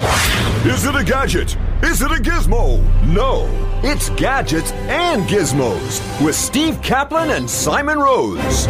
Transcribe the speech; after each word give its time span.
Is 0.00 0.86
it 0.86 0.94
a 0.94 1.04
gadget? 1.04 1.56
Is 1.82 2.00
it 2.00 2.10
a 2.10 2.22
gizmo? 2.22 2.82
No. 3.06 3.48
It's 3.82 4.08
gadgets 4.10 4.72
and 4.72 5.22
gizmos 5.28 6.24
with 6.24 6.34
Steve 6.34 6.80
Kaplan 6.82 7.30
and 7.30 7.48
Simon 7.48 7.98
Rose. 7.98 8.66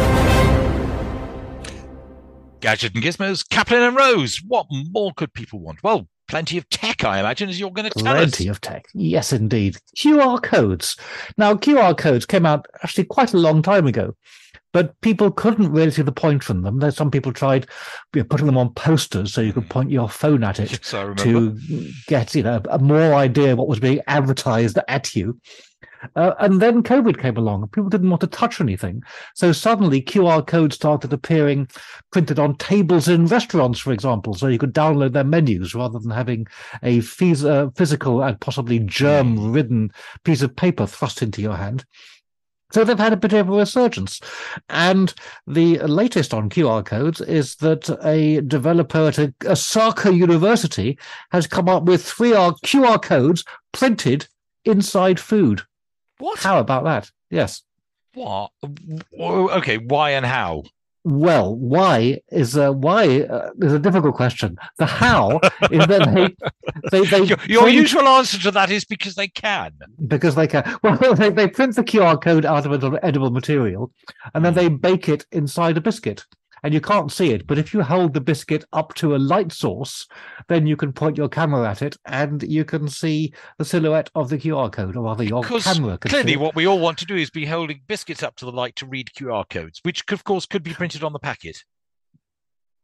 Gadget 2.59 2.93
and 2.93 3.03
Gizmos, 3.03 3.47
Kaplan 3.49 3.81
and 3.81 3.97
Rose. 3.97 4.41
What 4.47 4.67
more 4.69 5.11
could 5.15 5.33
people 5.33 5.59
want? 5.59 5.81
Well, 5.83 6.07
plenty 6.27 6.57
of 6.57 6.69
tech, 6.69 7.03
I 7.03 7.19
imagine, 7.19 7.49
as 7.49 7.59
you're 7.59 7.71
going 7.71 7.89
to 7.89 7.99
tell 7.99 8.13
Plenty 8.13 8.23
us. 8.23 8.35
Plenty 8.35 8.49
of 8.49 8.61
tech. 8.61 8.85
Yes, 8.93 9.33
indeed. 9.33 9.77
QR 9.97 10.41
codes. 10.41 10.95
Now, 11.37 11.55
QR 11.55 11.97
codes 11.97 12.25
came 12.25 12.45
out 12.45 12.67
actually 12.83 13.05
quite 13.05 13.33
a 13.33 13.37
long 13.37 13.61
time 13.61 13.87
ago, 13.87 14.15
but 14.73 14.99
people 15.01 15.31
couldn't 15.31 15.71
really 15.71 15.91
see 15.91 16.01
the 16.01 16.11
point 16.11 16.43
from 16.43 16.61
them. 16.61 16.79
There's 16.79 16.95
some 16.95 17.11
people 17.11 17.33
tried 17.33 17.67
you 18.13 18.21
know, 18.21 18.27
putting 18.27 18.45
them 18.45 18.57
on 18.57 18.73
posters 18.73 19.33
so 19.33 19.41
you 19.41 19.53
could 19.53 19.69
point 19.69 19.91
your 19.91 20.09
phone 20.09 20.43
at 20.43 20.59
it 20.59 20.79
to 21.17 21.57
get 22.07 22.35
you 22.35 22.43
know 22.43 22.61
a 22.69 22.79
more 22.79 23.13
idea 23.13 23.51
of 23.53 23.57
what 23.57 23.67
was 23.67 23.79
being 23.79 24.01
advertised 24.07 24.77
at 24.87 25.15
you. 25.15 25.39
Uh, 26.15 26.33
and 26.39 26.61
then 26.61 26.83
COVID 26.83 27.19
came 27.19 27.37
along 27.37 27.61
and 27.61 27.71
people 27.71 27.89
didn't 27.89 28.09
want 28.09 28.21
to 28.21 28.27
touch 28.27 28.59
anything. 28.59 29.03
So 29.35 29.51
suddenly 29.51 30.01
QR 30.01 30.45
codes 30.45 30.75
started 30.75 31.13
appearing 31.13 31.67
printed 32.11 32.39
on 32.39 32.55
tables 32.55 33.07
in 33.07 33.27
restaurants, 33.27 33.79
for 33.79 33.93
example, 33.93 34.33
so 34.33 34.47
you 34.47 34.57
could 34.57 34.73
download 34.73 35.13
their 35.13 35.23
menus 35.23 35.75
rather 35.75 35.99
than 35.99 36.11
having 36.11 36.47
a 36.81 36.99
phys- 36.99 37.47
uh, 37.47 37.69
physical 37.75 38.23
and 38.23 38.39
possibly 38.39 38.79
germ 38.79 39.51
ridden 39.51 39.91
piece 40.23 40.41
of 40.41 40.55
paper 40.55 40.87
thrust 40.87 41.21
into 41.21 41.41
your 41.41 41.55
hand. 41.55 41.85
So 42.71 42.83
they've 42.83 42.97
had 42.97 43.13
a 43.13 43.17
bit 43.17 43.33
of 43.33 43.49
a 43.49 43.51
resurgence. 43.51 44.19
And 44.69 45.13
the 45.47 45.79
latest 45.79 46.33
on 46.33 46.49
QR 46.49 46.85
codes 46.85 47.21
is 47.21 47.55
that 47.57 47.89
a 48.03 48.41
developer 48.41 49.07
at 49.07 49.17
a, 49.17 49.33
Osaka 49.45 50.13
University 50.13 50.97
has 51.31 51.47
come 51.47 51.69
up 51.69 51.83
with 51.83 52.03
three 52.05 52.31
QR 52.31 53.01
codes 53.01 53.43
printed 53.71 54.27
inside 54.65 55.19
food. 55.19 55.61
What? 56.17 56.39
How 56.39 56.59
about 56.59 56.83
that? 56.83 57.11
Yes. 57.29 57.63
What? 58.13 58.51
Okay, 59.17 59.77
why 59.77 60.11
and 60.11 60.25
how? 60.25 60.63
Well, 61.03 61.55
why 61.55 62.21
is 62.31 62.55
uh, 62.55 62.71
why 62.71 63.21
uh, 63.21 63.49
is 63.59 63.73
a 63.73 63.79
difficult 63.79 64.15
question. 64.15 64.57
The 64.77 64.85
how 64.85 65.39
is 65.71 65.87
that 65.87 66.13
they 66.13 66.35
they, 66.91 67.05
they 67.07 67.23
Your, 67.25 67.37
your 67.47 67.61
print- 67.63 67.75
usual 67.75 68.07
answer 68.07 68.37
to 68.39 68.51
that 68.51 68.69
is 68.69 68.85
because 68.85 69.15
they 69.15 69.27
can. 69.27 69.71
because 70.07 70.35
they 70.35 70.47
can. 70.47 70.77
Well, 70.83 71.15
they, 71.15 71.31
they 71.31 71.47
print 71.47 71.75
the 71.75 71.83
QR 71.83 72.21
code 72.21 72.45
out 72.45 72.65
of 72.67 72.71
an 72.83 72.99
edible 73.01 73.31
material, 73.31 73.91
and 74.35 74.45
then 74.45 74.53
they 74.53 74.69
bake 74.69 75.09
it 75.09 75.25
inside 75.31 75.75
a 75.77 75.81
biscuit, 75.81 76.25
and 76.63 76.73
you 76.73 76.81
can't 76.81 77.11
see 77.11 77.31
it. 77.31 77.47
But 77.47 77.57
if 77.57 77.73
you 77.73 77.81
hold 77.81 78.13
the 78.13 78.21
biscuit 78.21 78.63
up 78.73 78.93
to 78.95 79.15
a 79.15 79.17
light 79.17 79.51
source, 79.51 80.07
then 80.47 80.67
you 80.67 80.75
can 80.75 80.93
point 80.93 81.17
your 81.17 81.29
camera 81.29 81.69
at 81.69 81.81
it, 81.81 81.97
and 82.05 82.43
you 82.43 82.65
can 82.65 82.87
see 82.87 83.33
the 83.57 83.65
silhouette 83.65 84.09
of 84.15 84.29
the 84.29 84.37
QR 84.37 84.71
code, 84.71 84.95
or 84.95 85.03
rather, 85.03 85.23
your 85.23 85.41
Because 85.41 85.63
camera. 85.63 85.97
Clearly, 85.97 86.37
what 86.37 86.55
we 86.55 86.67
all 86.67 86.79
want 86.79 86.97
to 86.99 87.05
do 87.05 87.15
is 87.15 87.29
be 87.29 87.45
holding 87.45 87.81
biscuits 87.87 88.23
up 88.23 88.35
to 88.37 88.45
the 88.45 88.51
light 88.51 88.75
to 88.77 88.85
read 88.85 89.11
QR 89.17 89.47
codes, 89.49 89.79
which, 89.83 90.03
of 90.11 90.23
course, 90.23 90.45
could 90.45 90.63
be 90.63 90.73
printed 90.73 91.03
on 91.03 91.13
the 91.13 91.19
packet. 91.19 91.63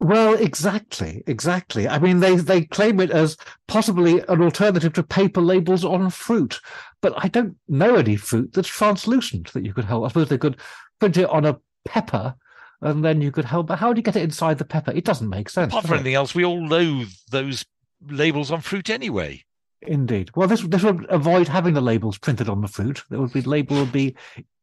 Well, 0.00 0.34
exactly, 0.34 1.24
exactly. 1.26 1.88
I 1.88 1.98
mean, 1.98 2.20
they 2.20 2.36
they 2.36 2.64
claim 2.64 3.00
it 3.00 3.10
as 3.10 3.36
possibly 3.66 4.20
an 4.28 4.40
alternative 4.40 4.92
to 4.92 5.02
paper 5.02 5.40
labels 5.40 5.84
on 5.84 6.10
fruit, 6.10 6.60
but 7.00 7.14
I 7.16 7.26
don't 7.26 7.56
know 7.66 7.96
any 7.96 8.14
fruit 8.14 8.52
that's 8.52 8.68
translucent 8.68 9.52
that 9.54 9.64
you 9.64 9.74
could 9.74 9.86
hold. 9.86 10.04
I 10.04 10.08
suppose 10.08 10.28
they 10.28 10.38
could 10.38 10.56
print 11.00 11.16
it 11.16 11.28
on 11.28 11.44
a 11.44 11.58
pepper, 11.84 12.36
and 12.80 13.04
then 13.04 13.20
you 13.20 13.32
could 13.32 13.44
help. 13.44 13.66
But 13.66 13.78
how 13.78 13.92
do 13.92 13.98
you 13.98 14.02
get 14.02 14.16
it 14.16 14.22
inside 14.22 14.58
the 14.58 14.64
pepper? 14.64 14.92
It 14.92 15.04
doesn't 15.04 15.28
make 15.28 15.48
sense. 15.48 15.72
Apart 15.72 15.86
from 15.86 15.94
anything 15.94 16.14
else, 16.14 16.34
we 16.34 16.44
all 16.44 16.66
loathe 16.66 17.10
those 17.30 17.64
labels 18.06 18.50
on 18.50 18.60
fruit 18.60 18.90
anyway. 18.90 19.44
Indeed. 19.82 20.30
Well, 20.34 20.48
this 20.48 20.62
this 20.62 20.82
would 20.82 21.06
avoid 21.08 21.48
having 21.48 21.74
the 21.74 21.80
labels 21.80 22.18
printed 22.18 22.48
on 22.48 22.60
the 22.60 22.68
fruit. 22.68 23.02
There 23.10 23.20
would 23.20 23.32
be 23.32 23.42
label 23.42 23.76
would 23.76 23.92
be 23.92 24.16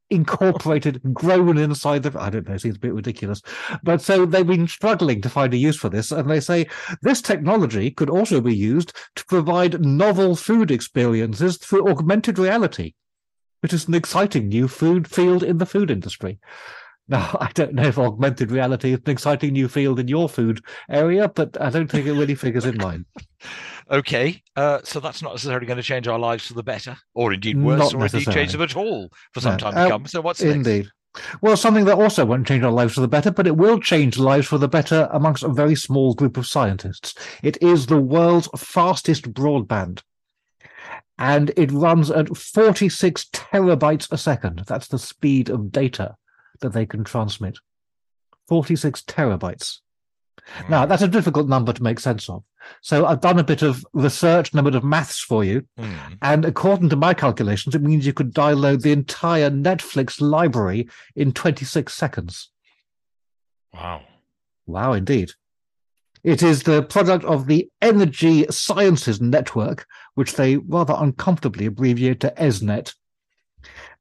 incorporated, 0.10 1.02
grown 1.14 1.58
inside 1.58 2.04
the. 2.04 2.20
I 2.20 2.30
don't 2.30 2.48
know. 2.48 2.56
It 2.56 2.62
seems 2.62 2.76
a 2.76 2.80
bit 2.80 2.94
ridiculous, 2.94 3.42
but 3.84 4.02
so 4.02 4.26
they've 4.26 4.46
been 4.46 4.68
struggling 4.68 5.22
to 5.22 5.30
find 5.30 5.54
a 5.54 5.58
use 5.58 5.78
for 5.78 5.90
this, 5.90 6.12
and 6.12 6.30
they 6.30 6.42
say 6.42 6.68
this 7.02 7.22
technology 7.22 7.92
could 7.92 8.10
also 8.10 8.42
be 8.42 8.56
used 8.56 8.94
to 9.16 9.26
provide 9.26 9.86
novel 9.86 10.36
food 10.36 10.70
experiences 10.70 11.58
through 11.58 11.90
augmented 11.90 12.38
reality, 12.38 12.94
which 13.62 13.74
is 13.74 13.88
an 13.88 13.94
exciting 13.94 14.50
new 14.50 14.68
food 14.68 15.08
field 15.10 15.44
in 15.44 15.60
the 15.60 15.66
food 15.66 15.90
industry. 15.90 16.40
Now, 17.08 17.38
I 17.42 17.52
don't 17.54 17.74
know 17.74 17.84
if 17.84 17.98
augmented 18.00 18.52
reality 18.52 18.94
is 18.94 19.00
an 19.06 19.12
exciting 19.12 19.54
new 19.54 19.68
field 19.68 20.00
in 20.00 20.08
your 20.08 20.30
food 20.30 20.64
area, 20.90 21.30
but 21.30 21.60
I 21.62 21.70
don't 21.70 21.90
think 21.90 22.06
it 22.08 22.14
really 22.14 22.36
figures 22.36 22.66
in 22.66 22.78
mine. 22.78 23.06
Okay, 23.92 24.42
uh, 24.56 24.80
so 24.84 25.00
that's 25.00 25.22
not 25.22 25.34
necessarily 25.34 25.68
going 25.68 25.78
to 25.78 25.84
change 25.84 26.08
our 26.08 26.18
lives 26.18 26.48
for 26.48 26.56
the 26.56 26.64
better, 26.64 26.98
or 27.14 27.32
indeed 27.32 27.62
worse, 27.62 27.78
Not 27.78 27.94
or 27.94 28.04
indeed 28.04 28.32
change 28.32 28.52
them 28.52 28.64
at 28.64 28.76
all 28.76 29.10
for 29.32 29.42
some 29.42 29.52
No. 29.54 29.58
time 29.60 29.74
to 29.74 29.80
Uh, 29.82 29.90
come. 29.90 30.08
So 30.08 30.22
what's 30.22 30.42
next? 30.42 30.56
Indeed. 30.56 30.88
Well, 31.42 31.56
something 31.56 31.86
that 31.86 32.00
also 32.00 32.26
won't 32.26 32.48
change 32.48 32.64
our 32.64 32.72
lives 32.72 32.96
for 32.96 33.02
the 33.02 33.08
better, 33.08 33.30
but 33.30 33.46
it 33.46 33.58
will 33.58 33.80
change 33.80 34.18
lives 34.18 34.48
for 34.48 34.58
the 34.58 34.68
better 34.68 35.08
amongst 35.12 35.44
a 35.44 35.50
very 35.50 35.76
small 35.76 36.16
group 36.16 36.36
of 36.38 36.48
scientists. 36.48 37.14
It 37.44 37.62
is 37.62 37.86
the 37.86 38.02
world's 38.02 38.50
fastest 38.58 39.32
broadband. 39.32 40.02
And 41.20 41.52
it 41.56 41.72
runs 41.72 42.10
at 42.10 42.36
46 42.36 43.26
terabytes 43.32 44.12
a 44.12 44.18
second. 44.18 44.64
That's 44.66 44.88
the 44.88 44.98
speed 44.98 45.50
of 45.50 45.72
data 45.72 46.16
that 46.62 46.74
they 46.74 46.86
can 46.86 47.04
transmit. 47.04 47.58
46 48.48 49.02
terabytes. 49.02 49.80
Now, 50.70 50.86
that's 50.86 51.02
a 51.02 51.08
difficult 51.08 51.48
number 51.48 51.74
to 51.74 51.84
make 51.84 52.00
sense 52.00 52.30
of. 52.30 52.44
So 52.82 53.06
I've 53.06 53.22
done 53.22 53.40
a 53.40 53.44
bit 53.44 53.62
of 53.62 53.86
research 53.94 54.52
and 54.52 54.60
a 54.60 54.64
bit 54.64 54.76
of 54.76 54.84
maths 54.84 55.20
for 55.20 55.44
you. 55.44 55.66
Hmm. 55.78 55.96
And 56.22 56.46
according 56.46 56.90
to 56.90 56.96
my 56.96 57.14
calculations, 57.14 57.76
it 57.76 57.82
means 57.82 58.06
you 58.06 58.14
could 58.14 58.34
download 58.34 58.82
the 58.82 58.92
entire 58.92 59.50
Netflix 59.50 60.22
library 60.22 60.88
in 61.16 61.32
26 61.32 61.94
seconds. 61.94 62.50
Wow. 63.74 64.02
Wow, 64.68 64.94
indeed. 64.94 65.32
It 66.24 66.42
is 66.42 66.64
the 66.64 66.82
product 66.82 67.24
of 67.26 67.46
the 67.46 67.70
Energy 67.82 68.46
Sciences 68.50 69.22
Network, 69.22 69.86
which 70.16 70.34
they 70.34 70.58
rather 70.58 70.96
uncomfortably 70.98 71.68
abbreviate 71.68 72.20
to 72.22 72.34
ESNet. 72.38 72.94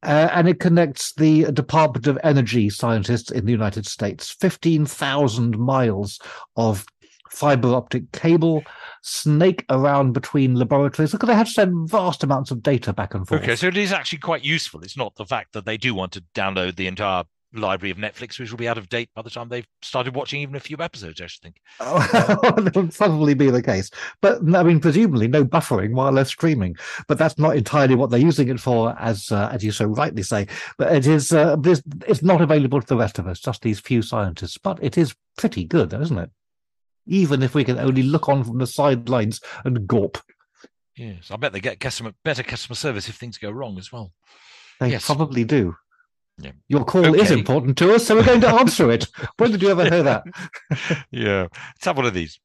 Uh, 0.05 0.29
and 0.33 0.49
it 0.49 0.61
connects 0.61 1.15
the 1.15 1.51
Department 1.53 2.07
of 2.07 2.19
Energy 2.23 2.69
scientists 2.69 3.31
in 3.31 3.47
the 3.47 3.53
United 3.53 3.87
States. 3.87 4.37
15,000 4.41 5.59
miles 5.59 6.21
of 6.57 6.85
fiber 7.31 7.75
optic 7.75 8.11
cable 8.13 8.63
snake 9.03 9.65
around 9.69 10.13
between 10.13 10.55
laboratories 10.55 11.13
because 11.13 11.27
they 11.27 11.35
have 11.35 11.49
to 11.49 11.53
send 11.53 11.91
vast 11.91 12.23
amounts 12.23 12.51
of 12.51 12.63
data 12.63 12.93
back 12.93 13.15
and 13.15 13.27
forth. 13.27 13.43
Okay, 13.43 13.57
so 13.57 13.67
it 13.67 13.77
is 13.77 13.93
actually 13.93 14.19
quite 14.19 14.45
useful. 14.45 14.83
It's 14.83 14.97
not 14.97 15.15
the 15.17 15.27
fact 15.27 15.53
that 15.53 15.65
they 15.65 15.77
do 15.77 15.95
want 15.95 16.13
to 16.13 16.25
download 16.35 16.77
the 16.77 16.87
entire 16.87 17.25
library 17.55 17.91
of 17.91 17.99
Netflix, 17.99 18.39
which 18.39 18.51
will 18.51 18.59
be 18.59 18.69
out 18.69 18.79
of 18.79 18.89
date 18.89 19.09
by 19.15 19.23
the 19.23 19.31
time 19.31 19.49
they've 19.49 19.67
started 19.83 20.15
watching 20.15 20.41
even 20.41 20.55
a 20.55 20.61
few 20.61 20.77
episodes, 20.81 21.21
I 21.21 21.27
should 21.27 21.43
think. 21.43 21.57
that 21.79 22.73
would 22.75 22.95
probably 22.95 23.35
be 23.35 23.51
the 23.51 23.63
case. 23.63 23.91
But 24.21 24.41
I 24.55 24.63
mean, 24.63 24.81
presumably 24.81 25.29
no 25.29 25.45
buffering 25.45 25.93
while 25.93 26.13
they're 26.13 26.25
streaming. 26.25 26.77
But 27.09 27.19
that's 27.19 27.39
not 27.39 27.57
entirely 27.57 27.95
what 27.95 28.11
they're 28.11 28.19
using 28.21 28.49
it 28.49 28.61
for, 28.61 28.97
as 28.99 29.31
uh, 29.33 29.49
as 29.53 29.65
you 29.65 29.73
so 29.73 29.87
rightly 29.87 30.23
say. 30.23 30.47
But 30.79 30.93
it 30.95 31.07
is 31.07 31.33
uh, 31.33 31.57
this, 31.57 31.83
it's 32.07 32.23
not 32.23 32.41
available 32.41 32.81
to 32.81 32.87
the 32.87 32.97
rest 32.97 33.19
of 33.19 33.27
us, 33.27 33.41
just 33.41 33.63
these 33.63 33.81
few 33.81 34.03
scientists. 34.03 34.59
But 34.59 34.79
it 34.83 34.99
is 34.99 35.15
pretty 35.37 35.65
good, 35.65 35.91
though, 35.91 36.01
isn't 36.01 36.19
it? 36.19 36.31
Even 37.07 37.43
if 37.43 37.55
we 37.55 37.65
can 37.65 37.79
only 37.79 38.03
look 38.03 38.29
on 38.29 38.45
from 38.45 38.59
the 38.59 38.67
sidelines 38.67 39.41
and 39.65 39.87
gawp, 39.89 40.21
Yes, 40.97 41.31
I 41.33 41.37
bet 41.37 41.53
they 41.53 41.61
get 41.61 41.81
customer 41.81 42.13
better 42.25 42.45
customer 42.45 42.77
service 42.77 43.09
if 43.09 43.17
things 43.17 43.37
go 43.37 43.51
wrong 43.51 43.79
as 43.79 43.91
well. 43.91 44.13
they 44.79 44.91
Yes. 44.91 45.05
probably 45.07 45.43
do. 45.45 45.75
Yeah. 46.39 46.53
Your 46.69 46.85
call 46.85 47.15
is 47.15 47.31
important 47.31 47.79
to 47.79 47.95
us, 47.95 48.07
so 48.07 48.17
we're 48.17 48.25
going 48.25 48.41
to 48.41 48.49
answer 48.49 48.91
it. 48.91 49.07
When 49.37 49.53
did 49.53 49.63
you 49.63 49.71
ever 49.71 49.89
hear 49.89 50.03
that? 50.03 50.25
yeah, 51.11 51.47
let's 51.53 51.85
have 51.85 51.97
one 51.97 52.07
of 52.07 52.15
these. 52.15 52.41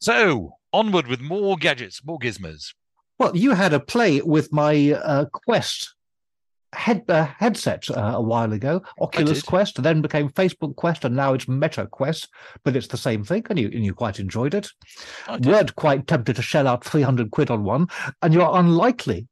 So 0.00 0.52
onward 0.72 1.08
with 1.08 1.20
more 1.20 1.56
gadgets, 1.56 2.00
more 2.04 2.18
gizmos. 2.18 2.74
Well, 3.18 3.36
you 3.36 3.52
had 3.52 3.72
a 3.72 3.80
play 3.80 4.20
with 4.20 4.52
my 4.52 4.92
uh, 4.92 5.24
Quest 5.32 5.95
head 6.76 7.02
uh, 7.08 7.24
headset 7.24 7.90
uh, 7.90 8.12
a 8.16 8.20
while 8.20 8.52
ago. 8.52 8.82
Oculus. 9.00 9.42
Quest, 9.42 9.82
then 9.82 10.02
became 10.02 10.28
Facebook 10.28 10.76
Quest, 10.76 11.04
and 11.04 11.16
now 11.16 11.32
it's 11.34 11.48
Meta 11.48 11.86
Quest. 11.86 12.28
But 12.64 12.76
it's 12.76 12.88
the 12.88 12.96
same 12.96 13.24
thing, 13.24 13.44
and 13.50 13.58
you 13.58 13.70
and 13.72 13.84
you 13.84 13.94
quite 13.94 14.20
enjoyed 14.20 14.54
it. 14.54 14.68
Weren't 15.42 15.74
quite 15.76 16.06
tempted 16.06 16.36
to 16.36 16.42
shell 16.42 16.68
out 16.68 16.84
three 16.84 17.02
hundred 17.02 17.30
quid 17.30 17.50
on 17.50 17.64
one, 17.64 17.88
and 18.22 18.32
you're 18.32 18.56
unlikely 18.56 19.26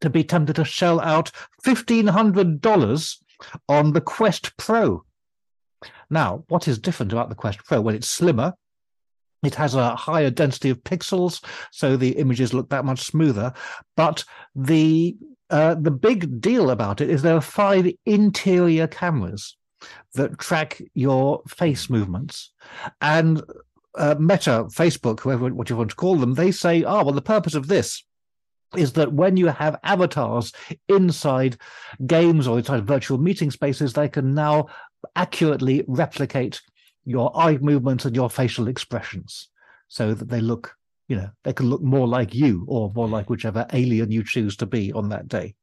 to 0.00 0.10
be 0.10 0.24
tempted 0.24 0.56
to 0.56 0.64
shell 0.64 1.00
out 1.00 1.30
fifteen 1.62 2.06
hundred 2.06 2.60
dollars 2.60 3.22
on 3.68 3.92
the 3.92 4.00
Quest 4.00 4.56
Pro. 4.56 5.04
Now, 6.10 6.44
what 6.48 6.68
is 6.68 6.78
different 6.78 7.12
about 7.12 7.28
the 7.28 7.34
Quest 7.34 7.64
Pro? 7.64 7.80
Well, 7.80 7.94
it's 7.94 8.08
slimmer. 8.08 8.54
It 9.42 9.54
has 9.56 9.74
a 9.74 9.94
higher 9.94 10.30
density 10.30 10.70
of 10.70 10.82
pixels, 10.84 11.44
so 11.70 11.96
the 11.96 12.12
images 12.12 12.54
look 12.54 12.70
that 12.70 12.84
much 12.86 13.02
smoother. 13.02 13.52
But 13.94 14.24
the 14.54 15.16
uh, 15.54 15.76
the 15.76 15.90
big 15.92 16.40
deal 16.40 16.68
about 16.68 17.00
it 17.00 17.08
is 17.08 17.22
there 17.22 17.36
are 17.36 17.40
five 17.40 17.88
interior 18.06 18.88
cameras 18.88 19.56
that 20.14 20.36
track 20.36 20.82
your 20.94 21.42
face 21.46 21.88
movements, 21.88 22.52
and 23.00 23.40
uh, 23.96 24.16
Meta, 24.18 24.64
Facebook, 24.64 25.20
whoever 25.20 25.54
what 25.54 25.70
you 25.70 25.76
want 25.76 25.90
to 25.90 25.96
call 25.96 26.16
them, 26.16 26.34
they 26.34 26.50
say, 26.50 26.82
"Ah, 26.82 27.04
well, 27.04 27.14
the 27.14 27.22
purpose 27.22 27.54
of 27.54 27.68
this." 27.68 28.02
Is 28.74 28.94
that 28.94 29.12
when 29.12 29.36
you 29.36 29.46
have 29.46 29.78
avatars 29.84 30.52
inside 30.88 31.56
games 32.04 32.48
or 32.48 32.58
inside 32.58 32.84
virtual 32.84 33.18
meeting 33.18 33.52
spaces, 33.52 33.92
they 33.92 34.08
can 34.08 34.34
now 34.34 34.66
accurately 35.14 35.84
replicate 35.86 36.60
your 37.04 37.30
eye 37.38 37.58
movements 37.58 38.04
and 38.04 38.16
your 38.16 38.28
facial 38.28 38.66
expressions 38.66 39.50
so 39.86 40.14
that 40.14 40.28
they 40.28 40.40
look, 40.40 40.74
you 41.08 41.16
know, 41.16 41.30
they 41.42 41.52
can 41.52 41.68
look 41.68 41.82
more 41.82 42.08
like 42.08 42.34
you 42.34 42.64
or 42.68 42.92
more 42.94 43.08
like 43.08 43.28
whichever 43.28 43.66
alien 43.72 44.10
you 44.10 44.24
choose 44.24 44.56
to 44.56 44.66
be 44.66 44.92
on 44.92 45.10
that 45.10 45.28
day. 45.28 45.54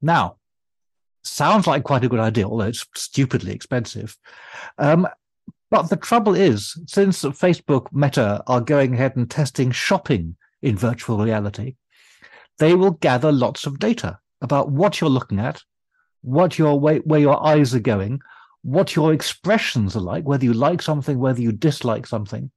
Now, 0.00 0.36
sounds 1.22 1.66
like 1.66 1.84
quite 1.84 2.04
a 2.04 2.08
good 2.08 2.20
idea, 2.20 2.46
although 2.46 2.64
it's 2.64 2.86
stupidly 2.94 3.52
expensive. 3.52 4.16
Um, 4.78 5.06
but 5.70 5.88
the 5.88 5.96
trouble 5.96 6.34
is, 6.34 6.80
since 6.86 7.22
Facebook 7.22 7.92
Meta 7.92 8.42
are 8.46 8.60
going 8.60 8.94
ahead 8.94 9.16
and 9.16 9.30
testing 9.30 9.70
shopping 9.70 10.36
in 10.62 10.76
virtual 10.76 11.18
reality, 11.18 11.76
they 12.58 12.74
will 12.74 12.92
gather 12.92 13.30
lots 13.30 13.66
of 13.66 13.78
data 13.78 14.18
about 14.40 14.70
what 14.70 15.00
you're 15.00 15.10
looking 15.10 15.38
at, 15.38 15.62
what 16.22 16.58
your 16.58 16.80
way, 16.80 16.98
where 16.98 17.20
your 17.20 17.46
eyes 17.46 17.74
are 17.74 17.80
going, 17.80 18.20
what 18.62 18.96
your 18.96 19.12
expressions 19.12 19.96
are 19.96 20.00
like, 20.00 20.24
whether 20.24 20.44
you 20.44 20.52
like 20.52 20.82
something, 20.82 21.18
whether 21.18 21.40
you 21.40 21.52
dislike 21.52 22.06
something. 22.06 22.50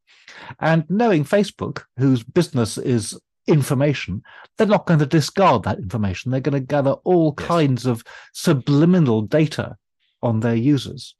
And 0.59 0.85
knowing 0.89 1.23
Facebook, 1.25 1.83
whose 1.97 2.23
business 2.23 2.77
is 2.77 3.17
information, 3.47 4.23
they're 4.57 4.67
not 4.67 4.85
going 4.85 4.99
to 4.99 5.05
discard 5.05 5.63
that 5.63 5.77
information. 5.79 6.31
They're 6.31 6.39
going 6.41 6.53
to 6.53 6.59
gather 6.59 6.91
all 7.03 7.35
Yes. 7.37 7.47
kinds 7.47 7.85
of 7.85 8.03
subliminal 8.33 9.21
data 9.21 9.75
on 10.21 10.39
their 10.39 10.55
users. 10.55 11.15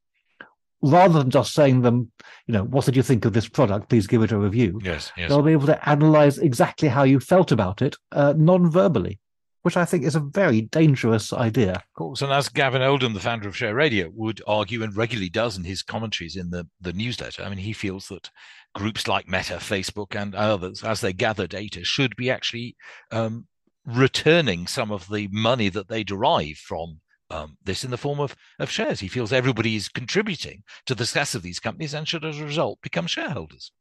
Rather 0.81 1.19
than 1.19 1.29
just 1.29 1.53
saying 1.53 1.81
them, 1.81 2.11
you 2.45 2.53
know, 2.53 2.63
what 2.65 2.85
did 2.85 2.95
you 2.95 3.03
think 3.03 3.23
of 3.23 3.31
this 3.33 3.47
product? 3.47 3.89
Please 3.89 4.05
give 4.05 4.21
it 4.21 4.31
a 4.33 4.37
review. 4.37 4.79
Yes, 4.83 5.11
yes. 5.15 5.29
They'll 5.29 5.41
be 5.41 5.53
able 5.53 5.67
to 5.67 5.89
analyze 5.89 6.37
exactly 6.39 6.89
how 6.89 7.03
you 7.03 7.19
felt 7.21 7.53
about 7.53 7.81
it 7.81 7.95
uh, 8.11 8.33
non-verbally, 8.35 9.19
which 9.63 9.77
I 9.77 9.85
think 9.85 10.03
is 10.03 10.15
a 10.15 10.19
very 10.19 10.61
dangerous 10.61 11.33
idea. 11.33 11.73
Of 11.73 11.93
course, 11.95 12.21
and 12.21 12.31
as 12.31 12.49
Gavin 12.49 12.81
Oldham, 12.81 13.13
the 13.13 13.19
founder 13.19 13.47
of 13.47 13.57
Share 13.57 13.73
Radio, 13.73 14.11
would 14.13 14.41
argue 14.45 14.83
and 14.83 14.95
regularly 14.95 15.29
does 15.29 15.57
in 15.57 15.63
his 15.63 15.81
commentaries 15.81 16.35
in 16.35 16.49
the, 16.49 16.67
the 16.81 16.93
newsletter, 16.93 17.43
I 17.43 17.49
mean, 17.49 17.59
he 17.59 17.73
feels 17.73 18.07
that 18.09 18.29
groups 18.75 19.07
like 19.07 19.27
Meta, 19.27 19.55
Facebook, 19.55 20.15
and 20.15 20.35
others, 20.35 20.83
as 20.83 21.01
they 21.01 21.13
gather 21.13 21.47
data, 21.47 21.83
should 21.83 22.15
be 22.15 22.29
actually 22.29 22.75
um, 23.11 23.47
returning 23.85 24.67
some 24.67 24.91
of 24.91 25.09
the 25.09 25.29
money 25.31 25.69
that 25.69 25.87
they 25.87 26.03
derive 26.03 26.57
from 26.57 26.99
um, 27.29 27.57
this 27.63 27.83
in 27.83 27.91
the 27.91 27.97
form 27.97 28.19
of, 28.19 28.35
of 28.59 28.69
shares. 28.69 28.99
He 28.99 29.07
feels 29.07 29.31
everybody 29.31 29.75
is 29.75 29.87
contributing 29.89 30.63
to 30.85 30.93
the 30.93 31.05
success 31.05 31.35
of 31.35 31.41
these 31.41 31.59
companies 31.59 31.93
and 31.93 32.07
should, 32.07 32.25
as 32.25 32.39
a 32.39 32.45
result, 32.45 32.79
become 32.81 33.07
shareholders. 33.07 33.71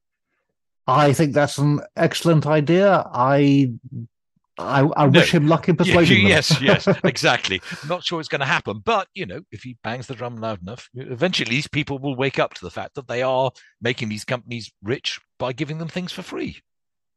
I 0.87 1.13
think 1.13 1.33
that's 1.33 1.59
an 1.59 1.81
excellent 1.97 2.47
idea. 2.47 3.05
I 3.13 3.73
I, 4.63 4.81
I 4.97 5.07
wish 5.07 5.33
him 5.33 5.47
luck 5.47 5.69
in 5.69 5.75
Yeah, 5.81 5.85
persuading 5.85 6.25
them. 6.25 6.29
yes, 6.29 6.61
yes, 6.61 6.89
exactly. 7.05 7.61
Not 7.89 8.05
sure 8.05 8.21
it's 8.21 8.29
going 8.29 8.41
to 8.41 8.47
happen, 8.47 8.81
but 8.85 9.09
you 9.15 9.27
know, 9.27 9.41
if 9.51 9.63
he 9.63 9.77
bangs 9.85 10.07
the 10.07 10.15
drum 10.15 10.37
loud 10.37 10.63
enough, 10.63 10.89
eventually 10.95 11.51
these 11.51 11.69
people 11.69 11.99
will 11.99 12.17
wake 12.17 12.39
up 12.39 12.55
to 12.55 12.65
the 12.65 12.71
fact 12.71 12.95
that 12.95 13.09
they 13.09 13.23
are 13.23 13.51
making 13.81 14.09
these 14.09 14.25
companies 14.25 14.73
rich 14.83 15.21
by 15.39 15.53
giving 15.53 15.79
them 15.79 15.89
things 15.89 16.13
for 16.13 16.23
free. 16.23 16.59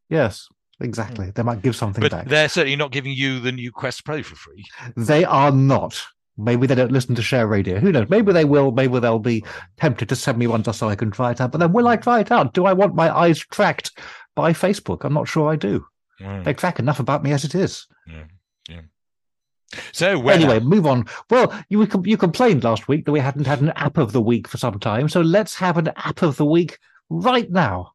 Yes, 0.09 0.47
exactly. 0.79 1.25
Hmm. 1.27 1.31
They 1.35 1.43
might 1.43 1.61
give 1.61 1.75
something 1.75 2.01
But 2.01 2.11
back. 2.11 2.27
they're 2.27 2.49
certainly 2.49 2.75
not 2.75 2.91
giving 2.91 3.13
you 3.13 3.39
the 3.39 3.51
new 3.51 3.71
Quest 3.71 4.05
Pro 4.05 4.21
for 4.23 4.35
free. 4.35 4.65
They 4.97 5.23
are 5.23 5.51
not. 5.51 6.01
Maybe 6.37 6.67
they 6.67 6.75
don't 6.75 6.91
listen 6.91 7.15
to 7.15 7.21
share 7.21 7.47
radio. 7.47 7.79
Who 7.79 7.93
knows? 7.93 8.09
Maybe 8.09 8.33
they 8.33 8.43
will. 8.43 8.71
Maybe 8.71 8.99
they'll 8.99 9.19
be 9.19 9.45
tempted 9.77 10.09
to 10.09 10.17
send 10.17 10.37
me 10.37 10.47
one 10.47 10.63
just 10.63 10.79
so 10.79 10.89
I 10.89 10.95
can 10.95 11.09
try 11.09 11.31
it 11.31 11.39
out. 11.39 11.53
But 11.53 11.59
then 11.59 11.71
will 11.71 11.87
I 11.87 11.95
try 11.95 12.19
it 12.19 12.29
out? 12.31 12.53
Do 12.53 12.65
I 12.65 12.73
want 12.73 12.93
my 12.93 13.15
eyes 13.15 13.39
tracked 13.39 13.97
by 14.35 14.51
Facebook? 14.51 15.05
I'm 15.05 15.13
not 15.13 15.29
sure 15.29 15.49
I 15.49 15.55
do. 15.55 15.85
Mm, 16.21 16.43
They 16.43 16.53
track 16.53 16.79
enough 16.79 16.99
about 16.99 17.23
me 17.23 17.31
as 17.33 17.43
it 17.43 17.55
is. 17.55 17.87
Yeah. 18.07 18.23
So 19.91 20.17
well, 20.19 20.35
anyway, 20.35 20.59
move 20.59 20.85
on. 20.85 21.05
Well, 21.29 21.51
you 21.69 21.87
you 22.05 22.17
complained 22.17 22.63
last 22.63 22.87
week 22.87 23.03
that 23.05 23.11
we 23.11 23.19
hadn't 23.19 23.47
had 23.47 23.61
an 23.61 23.71
app 23.75 23.97
of 23.97 24.11
the 24.13 24.21
week 24.21 24.47
for 24.47 24.57
some 24.57 24.79
time, 24.79 25.09
so 25.09 25.19
let's 25.21 25.55
have 25.55 25.77
an 25.77 25.89
app 25.97 26.21
of 26.21 26.37
the 26.37 26.45
week 26.45 26.77
right 27.09 27.51
now. 27.51 27.91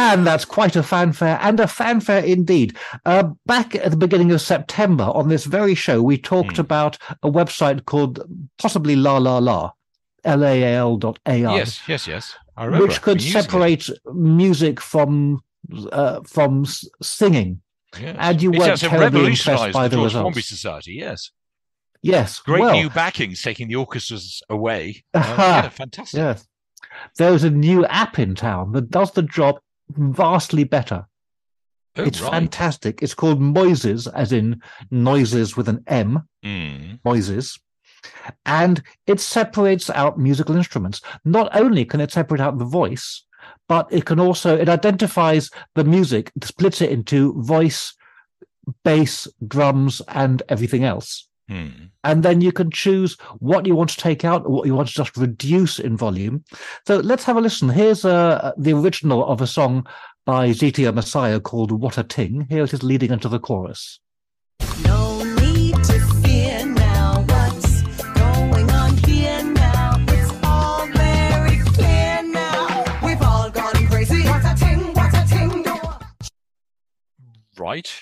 And 0.00 0.24
that's 0.26 0.44
quite 0.44 0.76
a 0.76 0.82
fanfare, 0.82 1.38
and 1.42 1.58
a 1.58 1.66
fanfare 1.66 2.22
indeed. 2.22 2.76
Uh, 3.04 3.30
back 3.46 3.74
at 3.74 3.90
the 3.90 3.96
beginning 3.96 4.30
of 4.30 4.40
September, 4.40 5.04
on 5.04 5.28
this 5.28 5.44
very 5.44 5.74
show, 5.74 6.02
we 6.02 6.16
talked 6.16 6.54
Hmm. 6.56 6.60
about 6.60 6.98
a 7.22 7.30
website 7.30 7.84
called 7.84 8.20
possibly 8.58 8.94
La 8.94 9.18
La 9.18 9.38
La, 9.38 9.72
L 10.24 10.44
A 10.44 10.62
L 10.62 10.96
dot 10.98 11.18
A 11.26 11.44
I 11.44 11.56
yes, 11.56 11.80
yes, 11.88 12.06
yes. 12.06 12.34
Which 12.66 13.00
could 13.02 13.22
using 13.22 13.38
it. 13.38 13.42
separate 13.44 13.90
music 14.14 14.80
from 14.80 15.40
uh, 15.92 16.20
from 16.26 16.64
singing. 17.02 17.62
Yes. 17.98 18.16
and 18.18 18.42
you 18.42 18.50
weren't 18.50 18.78
terribly 18.80 19.26
impressed 19.28 19.72
by 19.72 19.88
the 19.88 19.96
the 19.96 20.02
George 20.02 20.12
Formby. 20.12 20.42
Society. 20.42 20.92
Yes, 20.94 21.30
Yes, 22.02 22.38
great 22.40 22.60
well, 22.60 22.74
new 22.74 22.90
backings 22.90 23.42
taking 23.42 23.68
the 23.68 23.76
orchestras 23.76 24.42
away. 24.50 25.04
Uh, 25.14 25.34
yeah, 25.38 25.68
fantastic. 25.70 26.18
yes. 26.18 26.46
There's 27.16 27.44
a 27.44 27.50
new 27.50 27.86
app 27.86 28.18
in 28.18 28.34
town 28.34 28.72
that 28.72 28.90
does 28.90 29.12
the 29.12 29.22
job 29.22 29.58
vastly 29.90 30.64
better. 30.64 31.06
Oh, 31.96 32.04
it's 32.04 32.20
right. 32.20 32.30
fantastic. 32.30 33.02
It's 33.02 33.14
called 33.14 33.40
Moises, 33.40 34.06
as 34.14 34.32
in 34.32 34.60
noises 34.90 35.56
with 35.56 35.68
an 35.68 35.82
M, 35.86 36.28
Mm. 36.44 37.00
Moises. 37.04 37.58
And 38.46 38.82
it 39.06 39.20
separates 39.20 39.90
out 39.90 40.18
musical 40.18 40.56
instruments. 40.56 41.00
Not 41.24 41.54
only 41.54 41.84
can 41.84 42.00
it 42.00 42.12
separate 42.12 42.40
out 42.40 42.58
the 42.58 42.64
voice, 42.64 43.24
but 43.68 43.86
it 43.90 44.04
can 44.04 44.18
also, 44.18 44.56
it 44.56 44.68
identifies 44.68 45.50
the 45.74 45.84
music, 45.84 46.32
splits 46.42 46.80
it 46.80 46.90
into 46.90 47.40
voice, 47.42 47.94
bass, 48.84 49.28
drums, 49.46 50.02
and 50.08 50.42
everything 50.48 50.84
else. 50.84 51.28
Mm. 51.50 51.88
and 52.04 52.22
then 52.22 52.42
you 52.42 52.52
can 52.52 52.70
choose 52.70 53.16
what 53.38 53.64
you 53.64 53.74
want 53.74 53.88
to 53.88 53.96
take 53.96 54.22
out 54.22 54.44
or 54.44 54.50
what 54.50 54.66
you 54.66 54.74
want 54.74 54.86
to 54.88 54.94
just 54.94 55.16
reduce 55.16 55.78
in 55.78 55.96
volume. 55.96 56.44
So 56.86 56.98
let's 56.98 57.24
have 57.24 57.38
a 57.38 57.40
listen. 57.40 57.70
Here's 57.70 58.04
uh, 58.04 58.52
the 58.58 58.74
original 58.74 59.24
of 59.24 59.40
a 59.40 59.46
song 59.46 59.86
by 60.26 60.50
ZTO 60.50 60.92
Messiah 60.92 61.40
called 61.40 61.72
What 61.72 61.96
a 61.96 62.02
Ting. 62.02 62.46
Here 62.50 62.64
it 62.64 62.74
is 62.74 62.82
leading 62.82 63.12
into 63.12 63.30
the 63.30 63.40
chorus. 63.40 63.98
No 64.84 65.17
Right. 77.58 77.92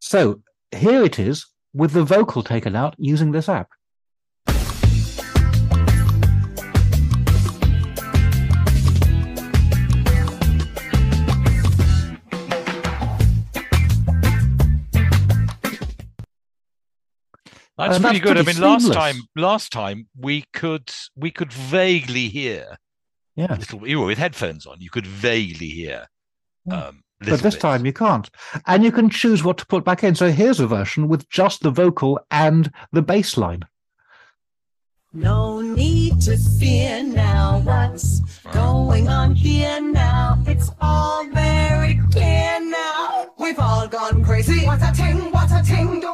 So 0.00 0.42
here 0.74 1.02
it 1.04 1.18
is 1.18 1.46
with 1.72 1.92
the 1.92 2.04
vocal 2.04 2.42
taken 2.42 2.76
out 2.76 2.94
using 2.98 3.32
this 3.32 3.48
app. 3.48 3.70
That's 17.78 17.98
pretty 17.98 18.18
that's 18.18 18.24
good. 18.24 18.38
I 18.38 18.42
pretty 18.42 18.60
mean, 18.60 18.60
last 18.60 18.92
time, 18.92 19.16
last 19.36 19.70
time 19.70 20.08
we 20.16 20.44
could 20.54 20.90
we 21.14 21.30
could 21.30 21.52
vaguely 21.52 22.28
hear 22.28 22.78
Yeah. 23.34 23.54
little 23.54 23.86
you 23.86 23.96
know, 23.96 24.06
with 24.06 24.16
headphones 24.18 24.64
on. 24.66 24.80
You 24.80 24.88
could 24.88 25.06
vaguely 25.06 25.68
hear. 25.68 26.06
Yeah. 26.64 26.84
Um, 26.84 27.02
But 27.20 27.28
this 27.40 27.42
bits. 27.42 27.56
time 27.56 27.86
you 27.86 27.92
can't. 27.92 28.28
And 28.66 28.84
you 28.84 28.92
can 28.92 29.08
choose 29.08 29.42
what 29.42 29.58
to 29.58 29.66
put 29.66 29.84
back 29.84 30.04
in. 30.04 30.14
So 30.14 30.30
here's 30.30 30.60
a 30.60 30.66
version 30.66 31.08
with 31.08 31.28
just 31.30 31.62
the 31.62 31.70
vocal 31.70 32.20
and 32.30 32.70
the 32.92 33.02
bass 33.02 33.36
line. 33.36 33.62
No 35.12 35.60
need 35.62 36.20
to 36.22 36.36
fear 36.36 37.02
now. 37.02 37.60
What's 37.60 38.20
going 38.52 39.08
on 39.08 39.34
here 39.34 39.80
now? 39.80 40.36
now. 40.36 40.50
It's 40.50 40.70
all 40.80 41.26
very 41.30 41.98
clear 42.10 42.60
now. 42.60 43.28
We've 43.38 43.58
all 43.58 43.88
gone 43.88 44.24
crazy. 44.24 44.66
What's 44.66 44.82
a 44.82 44.92
ting? 44.92 45.32
What's 45.32 45.52
a 45.52 45.62
ting? 45.62 46.00
Do- 46.00 46.12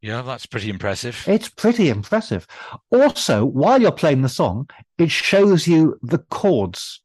Yeah, 0.00 0.22
that's 0.22 0.46
pretty 0.46 0.70
impressive. 0.70 1.24
It's 1.26 1.48
pretty 1.48 1.88
impressive. 1.88 2.46
Also, 2.92 3.44
while 3.44 3.80
you're 3.80 3.90
playing 3.90 4.22
the 4.22 4.28
song, 4.28 4.68
it 4.96 5.10
shows 5.10 5.66
you 5.66 5.98
the 6.02 6.18
chords. 6.18 7.00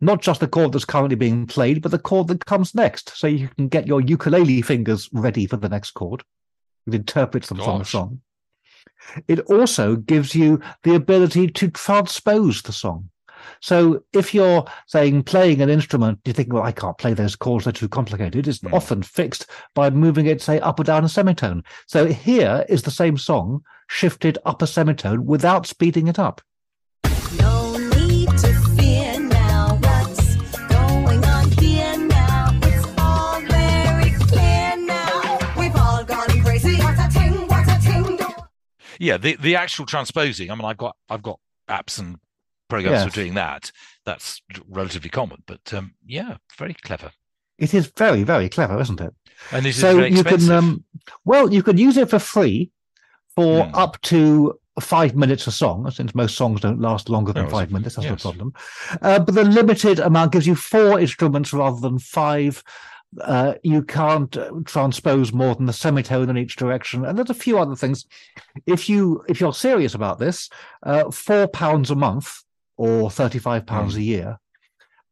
Not 0.00 0.22
just 0.22 0.40
the 0.40 0.48
chord 0.48 0.72
that's 0.72 0.84
currently 0.84 1.16
being 1.16 1.46
played, 1.46 1.82
but 1.82 1.90
the 1.90 1.98
chord 1.98 2.28
that 2.28 2.44
comes 2.44 2.74
next. 2.74 3.16
So 3.16 3.26
you 3.26 3.48
can 3.56 3.68
get 3.68 3.86
your 3.86 4.00
ukulele 4.00 4.62
fingers 4.62 5.08
ready 5.12 5.46
for 5.46 5.56
the 5.56 5.68
next 5.68 5.92
chord. 5.92 6.22
It 6.86 6.94
interprets 6.94 7.48
them 7.48 7.58
from 7.58 7.78
the 7.80 7.84
song. 7.84 8.20
It 9.28 9.40
also 9.40 9.96
gives 9.96 10.34
you 10.34 10.60
the 10.82 10.94
ability 10.94 11.48
to 11.48 11.70
transpose 11.70 12.62
the 12.62 12.72
song. 12.72 13.10
So 13.60 14.02
if 14.12 14.34
you're 14.34 14.64
saying 14.86 15.22
playing 15.24 15.62
an 15.62 15.70
instrument, 15.70 16.20
you 16.24 16.32
think, 16.32 16.52
well, 16.52 16.62
I 16.62 16.72
can't 16.72 16.98
play 16.98 17.14
those 17.14 17.36
chords, 17.36 17.64
they're 17.64 17.72
too 17.72 17.88
complicated. 17.88 18.48
It's 18.48 18.60
Hmm. 18.60 18.74
often 18.74 19.02
fixed 19.02 19.46
by 19.74 19.90
moving 19.90 20.26
it, 20.26 20.42
say, 20.42 20.58
up 20.60 20.80
or 20.80 20.84
down 20.84 21.04
a 21.04 21.08
semitone. 21.08 21.62
So 21.86 22.06
here 22.06 22.64
is 22.68 22.82
the 22.82 22.90
same 22.90 23.16
song 23.16 23.62
shifted 23.88 24.38
up 24.44 24.62
a 24.62 24.66
semitone 24.66 25.24
without 25.26 25.66
speeding 25.66 26.08
it 26.08 26.18
up. 26.18 26.40
Yeah, 38.98 39.16
the, 39.16 39.36
the 39.36 39.56
actual 39.56 39.86
transposing. 39.86 40.50
I 40.50 40.54
mean, 40.54 40.64
I've 40.64 40.76
got 40.78 40.96
I've 41.08 41.22
got 41.22 41.38
apps 41.68 41.98
and 41.98 42.16
programs 42.68 42.96
Yes. 42.96 43.04
for 43.08 43.14
doing 43.14 43.34
that. 43.34 43.70
That's 44.04 44.40
relatively 44.68 45.10
common, 45.10 45.42
but 45.46 45.72
um, 45.74 45.94
yeah, 46.06 46.36
very 46.58 46.74
clever. 46.74 47.10
It 47.58 47.72
is 47.74 47.86
very, 47.96 48.22
very 48.22 48.48
clever, 48.48 48.80
isn't 48.80 49.00
it? 49.00 49.14
And 49.52 49.64
is 49.66 49.76
so 49.80 49.96
very 49.96 50.10
you 50.12 50.20
expensive. 50.20 50.48
can, 50.48 50.56
um, 50.56 50.84
well, 51.24 51.52
you 51.52 51.62
can 51.62 51.78
use 51.78 51.96
it 51.96 52.10
for 52.10 52.18
free 52.18 52.70
for 53.34 53.64
Hmm. 53.66 53.74
up 53.74 54.00
to 54.02 54.58
five 54.80 55.14
minutes 55.16 55.46
a 55.46 55.50
song, 55.52 55.90
since 55.90 56.14
most 56.14 56.36
songs 56.36 56.60
don't 56.60 56.80
last 56.80 57.08
longer 57.08 57.32
than 57.32 57.44
No, 57.44 57.50
five 57.50 57.70
minutes. 57.70 57.96
That's 57.96 58.04
yes. 58.06 58.22
the 58.22 58.28
problem. 58.28 58.52
Uh, 59.00 59.18
but 59.20 59.34
the 59.34 59.44
limited 59.44 59.98
amount 60.00 60.32
gives 60.32 60.46
you 60.46 60.54
four 60.54 61.00
instruments 61.00 61.52
rather 61.52 61.80
than 61.80 61.98
five. 61.98 62.62
Uh, 63.20 63.54
you 63.62 63.82
can't 63.82 64.36
uh, 64.36 64.50
transpose 64.64 65.32
more 65.32 65.54
than 65.54 65.66
the 65.66 65.72
semitone 65.72 66.28
in 66.30 66.36
each 66.36 66.56
direction, 66.56 67.04
and 67.04 67.16
there's 67.16 67.30
a 67.30 67.34
few 67.34 67.58
other 67.58 67.76
things. 67.76 68.04
If 68.66 68.88
you 68.88 69.24
if 69.28 69.40
you're 69.40 69.54
serious 69.54 69.94
about 69.94 70.18
this, 70.18 70.50
uh, 70.82 71.10
four 71.10 71.48
pounds 71.48 71.90
a 71.90 71.94
month 71.94 72.42
or 72.76 73.10
thirty 73.10 73.38
five 73.38 73.64
pounds 73.66 73.94
Hmm. 73.94 74.00
a 74.00 74.02
year, 74.02 74.38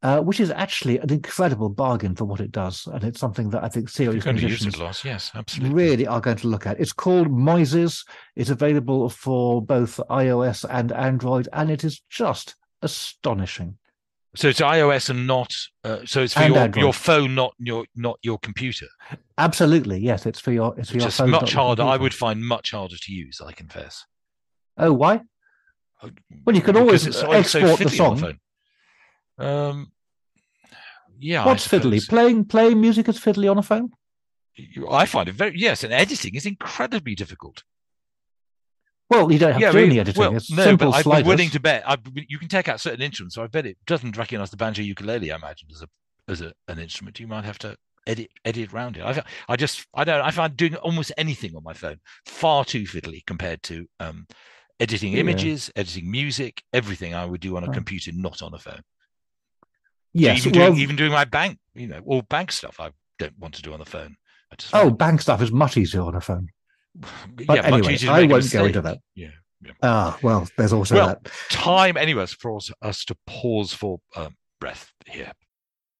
uh, 0.02 0.20
which 0.20 0.38
is 0.38 0.50
actually 0.50 0.98
an 0.98 1.10
incredible 1.10 1.70
bargain 1.70 2.14
for 2.14 2.26
what 2.26 2.40
it 2.40 2.52
does, 2.52 2.86
and 2.86 3.04
it's 3.04 3.20
something 3.20 3.48
that 3.50 3.64
I 3.64 3.68
think 3.68 3.88
serious 3.88 4.22
going 4.24 4.36
musicians 4.36 4.78
Lars. 4.78 5.02
Yes, 5.04 5.30
absolutely. 5.34 5.74
really 5.74 6.06
are 6.06 6.20
going 6.20 6.36
to 6.38 6.48
look 6.48 6.66
at. 6.66 6.78
It's 6.80 6.92
called 6.92 7.28
Moises. 7.28 8.04
It's 8.36 8.50
available 8.50 9.08
for 9.08 9.62
both 9.62 9.98
iOS 10.10 10.64
and 10.68 10.92
Android, 10.92 11.48
and 11.52 11.70
it 11.70 11.84
is 11.84 12.02
just 12.10 12.54
astonishing. 12.82 13.78
So 14.36 14.48
it's 14.48 14.60
iOS 14.60 15.10
and 15.10 15.26
not. 15.26 15.52
Uh, 15.84 15.98
so 16.04 16.22
it's 16.22 16.34
for 16.34 16.40
And 16.40 16.54
your, 16.54 16.62
Android. 16.64 16.82
your 16.82 16.92
phone, 16.92 17.34
not 17.34 17.54
your 17.58 17.84
not 17.94 18.18
your 18.22 18.38
computer. 18.38 18.86
Absolutely, 19.38 19.98
yes. 20.00 20.26
It's 20.26 20.40
for 20.40 20.50
your. 20.52 20.74
It's 20.78 20.90
for 20.90 20.96
Which 20.96 21.04
your 21.04 21.10
phone. 21.12 21.30
much 21.30 21.52
harder. 21.52 21.82
I 21.84 21.96
would 21.96 22.12
find 22.14 22.44
much 22.44 22.72
harder 22.72 22.96
to 22.96 23.12
use. 23.12 23.40
I 23.44 23.52
confess. 23.52 24.04
Oh, 24.76 24.92
why? 24.92 25.20
Well, 26.44 26.54
you 26.56 26.62
can 26.62 26.76
always 26.76 27.06
it's 27.06 27.22
always 27.22 27.48
so 27.50 27.60
export 27.60 27.80
the 27.80 27.88
song. 27.96 28.16
phone. 28.18 28.38
Um, 29.38 29.92
yeah. 31.18 31.46
What's 31.46 31.66
fiddly? 31.66 32.06
Playing 32.08 32.44
playing 32.44 32.80
music 32.80 33.08
is 33.08 33.18
fiddly 33.18 33.50
on 33.50 33.56
a 33.58 33.62
phone. 33.62 33.90
I 34.90 35.06
find 35.06 35.28
it 35.28 35.34
very 35.34 35.58
yes, 35.58 35.82
and 35.84 35.92
editing 35.92 36.34
is 36.34 36.44
incredibly 36.46 37.14
difficult. 37.14 37.62
Well, 39.10 39.30
you 39.30 39.38
don't 39.38 39.52
have 39.52 39.60
yeah, 39.60 39.70
to 39.72 39.78
do 39.78 39.84
any 39.84 40.00
editing. 40.00 40.18
well, 40.20 40.34
it's 40.36 40.50
no, 40.50 40.64
simple 40.64 40.90
but 40.90 40.96
I'd 40.96 41.02
sliders. 41.02 41.24
be 41.24 41.28
willing 41.28 41.50
to 41.50 41.60
bet. 41.60 41.82
I, 41.86 41.96
you 42.28 42.38
can 42.38 42.48
take 42.48 42.68
out 42.68 42.80
certain 42.80 43.02
instruments, 43.02 43.34
so 43.34 43.42
I 43.42 43.46
bet 43.48 43.66
it 43.66 43.76
doesn't 43.86 44.16
recognize 44.16 44.50
the 44.50 44.56
banjo 44.56 44.82
ukulele. 44.82 45.30
I 45.30 45.36
imagine 45.36 45.68
as 45.72 45.82
a 45.82 45.88
as 46.26 46.40
a, 46.40 46.52
an 46.68 46.78
instrument, 46.78 47.20
you 47.20 47.26
might 47.26 47.44
have 47.44 47.58
to 47.58 47.76
edit 48.06 48.30
edit 48.44 48.72
around 48.72 48.96
it. 48.96 49.02
I, 49.04 49.22
I 49.48 49.56
just 49.56 49.86
I 49.94 50.04
don't 50.04 50.20
I 50.22 50.30
find 50.30 50.56
doing 50.56 50.74
almost 50.76 51.12
anything 51.18 51.54
on 51.54 51.62
my 51.62 51.74
phone 51.74 51.96
far 52.26 52.64
too 52.64 52.84
fiddly 52.84 53.24
compared 53.26 53.62
to 53.64 53.86
um, 54.00 54.26
editing 54.80 55.12
Yeah. 55.12 55.20
images, 55.20 55.70
editing 55.76 56.10
music, 56.10 56.62
everything 56.72 57.14
I 57.14 57.26
would 57.26 57.40
do 57.42 57.56
on 57.58 57.64
a 57.64 57.68
Oh. 57.68 57.72
computer, 57.72 58.10
not 58.14 58.40
on 58.42 58.54
a 58.54 58.58
phone. 58.58 58.80
yes. 60.14 60.38
even 60.38 60.52
doing 60.52 60.76
even 60.78 60.96
doing 60.96 61.12
my 61.12 61.24
bank, 61.26 61.58
you 61.74 61.88
know, 61.88 62.00
all 62.06 62.22
bank 62.22 62.52
stuff 62.52 62.80
I 62.80 62.90
don't 63.18 63.38
want 63.38 63.54
to 63.54 63.62
do 63.62 63.72
on 63.74 63.78
the 63.80 63.84
phone. 63.84 64.16
I 64.50 64.56
just 64.56 64.74
oh, 64.74 64.90
bank 64.90 65.20
stuff 65.20 65.42
is 65.42 65.52
much 65.52 65.76
easier 65.76 66.02
on 66.02 66.14
a 66.14 66.20
phone. 66.20 66.48
yeah, 67.38 67.44
but 67.46 67.70
much 67.70 67.86
anyway, 67.86 67.98
I 68.08 68.26
won't 68.26 68.52
go 68.52 68.64
into 68.64 68.80
that. 68.82 68.98
Yeah. 69.14 69.28
yeah. 69.64 69.72
Ah, 69.82 70.18
well, 70.22 70.48
there's 70.56 70.72
also 70.72 70.94
Well, 70.94 71.06
that. 71.08 71.30
time 71.50 71.96
anyway 71.96 72.26
for 72.26 72.56
us, 72.56 72.70
us 72.82 73.04
to 73.06 73.16
pause 73.26 73.72
for 73.72 74.00
um, 74.16 74.36
breath 74.60 74.92
here. 75.06 75.32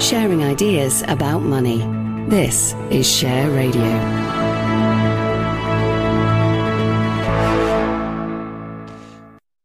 Sharing 0.00 0.42
ideas 0.42 1.02
about 1.08 1.40
money. 1.42 1.78
This 2.28 2.74
is 2.90 3.10
Share 3.10 3.50
Radio. 3.50 4.16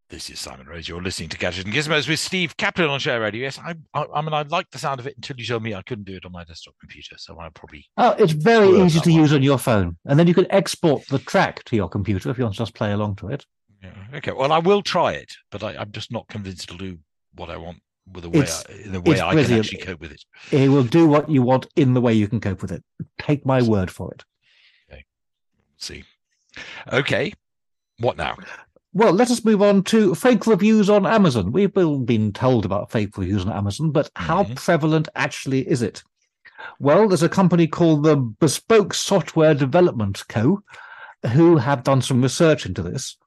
This 0.10 0.30
is 0.30 0.40
Simon 0.40 0.68
Rose. 0.68 0.88
You're 0.88 1.02
listening 1.02 1.30
to 1.30 1.38
Gadget 1.40 1.66
and 1.66 1.74
Gizmos 1.74 2.08
with 2.08 2.20
Steve 2.20 2.56
Kaplan 2.56 2.88
on 2.90 3.00
Share 3.00 3.20
Radio. 3.20 3.42
Yes, 3.42 3.58
I, 3.58 3.74
I, 3.96 4.06
I 4.14 4.22
mean, 4.22 4.32
I 4.34 4.44
like 4.44 4.70
the 4.70 4.78
sound 4.78 5.00
of 5.00 5.08
it 5.08 5.16
until 5.16 5.36
you 5.40 5.46
told 5.46 5.64
me 5.64 5.74
I 5.74 5.82
couldn't 5.82 6.04
do 6.06 6.16
it 6.16 6.24
on 6.26 6.32
my 6.32 6.44
desktop 6.44 6.76
computer. 6.80 7.16
So 7.18 7.40
I 7.40 7.50
probably 7.50 7.88
Oh, 7.98 8.12
it's 8.20 8.32
very 8.34 8.70
easy 8.82 9.00
to 9.00 9.10
one. 9.10 9.20
use 9.20 9.34
on 9.34 9.42
your 9.42 9.58
phone, 9.58 9.98
and 10.06 10.20
then 10.20 10.28
you 10.28 10.36
can 10.36 10.46
export 10.52 11.08
the 11.08 11.18
track 11.18 11.64
to 11.66 11.76
your 11.76 11.90
computer 11.90 12.30
if 12.30 12.38
you 12.38 12.44
want 12.44 12.54
to 12.56 12.60
just 12.60 12.76
play 12.76 12.92
along 12.92 13.16
to 13.18 13.30
it. 13.30 13.46
yeah, 13.82 13.90
okay. 14.16 14.32
Well, 14.34 14.52
I 14.52 14.60
will 14.60 14.84
try 14.84 15.14
it, 15.14 15.34
but 15.50 15.64
I, 15.64 15.78
I'm 15.78 15.92
just 15.92 16.12
not 16.12 16.28
convinced 16.28 16.66
it'll 16.66 16.78
do 16.78 17.00
what 17.34 17.50
I 17.50 17.58
want 17.58 17.80
with 18.12 18.24
the 18.24 18.30
way 18.30 18.40
It's- 18.40 18.66
I, 18.70 18.74
in 18.84 18.92
the 18.92 19.02
way 19.02 19.20
I 19.22 19.34
can 19.44 19.54
actually 19.54 19.80
cope 19.80 20.00
with 20.02 20.12
it. 20.12 20.24
It 20.52 20.70
will 20.70 20.84
do 20.84 21.08
what 21.08 21.30
you 21.30 21.42
want 21.42 21.68
in 21.76 21.94
the 21.94 22.02
way 22.02 22.14
you 22.14 22.28
can 22.28 22.40
cope 22.42 22.62
with 22.62 22.72
it. 22.72 22.84
Take 23.20 23.46
my 23.46 23.62
word 23.62 23.90
for 23.90 24.12
it. 24.14 24.24
Okay. 24.92 25.06
See. 25.78 26.04
Okay. 26.92 27.34
What 28.00 28.18
now? 28.18 28.38
Well, 28.94 29.14
let 29.14 29.32
us 29.32 29.44
move 29.44 29.62
on 29.62 29.84
to 29.86 30.14
fake 30.14 30.46
reviews 30.46 30.90
on 30.90 31.06
Amazon. 31.08 31.52
We've 31.52 31.76
all 31.78 31.98
been 32.00 32.32
told 32.32 32.66
about 32.66 32.92
fake 32.92 33.18
reviews 33.18 33.46
on 33.46 33.52
Amazon, 33.52 33.92
but 33.92 34.12
how 34.16 34.44
Mhm. 34.44 34.56
prevalent 34.56 35.08
actually 35.16 35.68
is 35.68 35.82
it? 35.82 36.04
Well, 36.80 37.08
there's 37.08 37.24
a 37.24 37.30
company 37.30 37.66
called 37.68 38.04
the 38.04 38.16
Bespoke 38.16 38.94
Software 38.94 39.54
Development 39.56 40.24
Co. 40.28 40.64
who 41.32 41.58
have 41.58 41.84
done 41.84 42.02
some 42.02 42.22
research 42.22 42.66
into 42.66 42.84
this. 42.84 43.18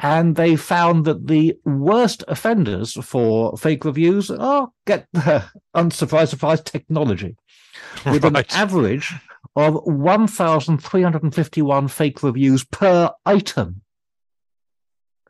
And 0.00 0.34
they 0.34 0.56
found 0.56 1.04
that 1.04 1.28
the 1.28 1.56
worst 1.64 2.24
offenders 2.26 2.94
for 3.04 3.56
fake 3.56 3.84
reviews 3.84 4.28
are, 4.30 4.70
get 4.86 5.06
the 5.12 5.44
unsurprise, 5.74 6.28
surprise, 6.28 6.62
technology. 6.62 7.36
With 8.06 8.24
an 8.24 8.36
average 8.50 9.12
of 9.56 9.80
1,351 9.84 11.88
fake 11.88 12.22
reviews 12.22 12.64
per 12.64 13.10
item. 13.24 13.80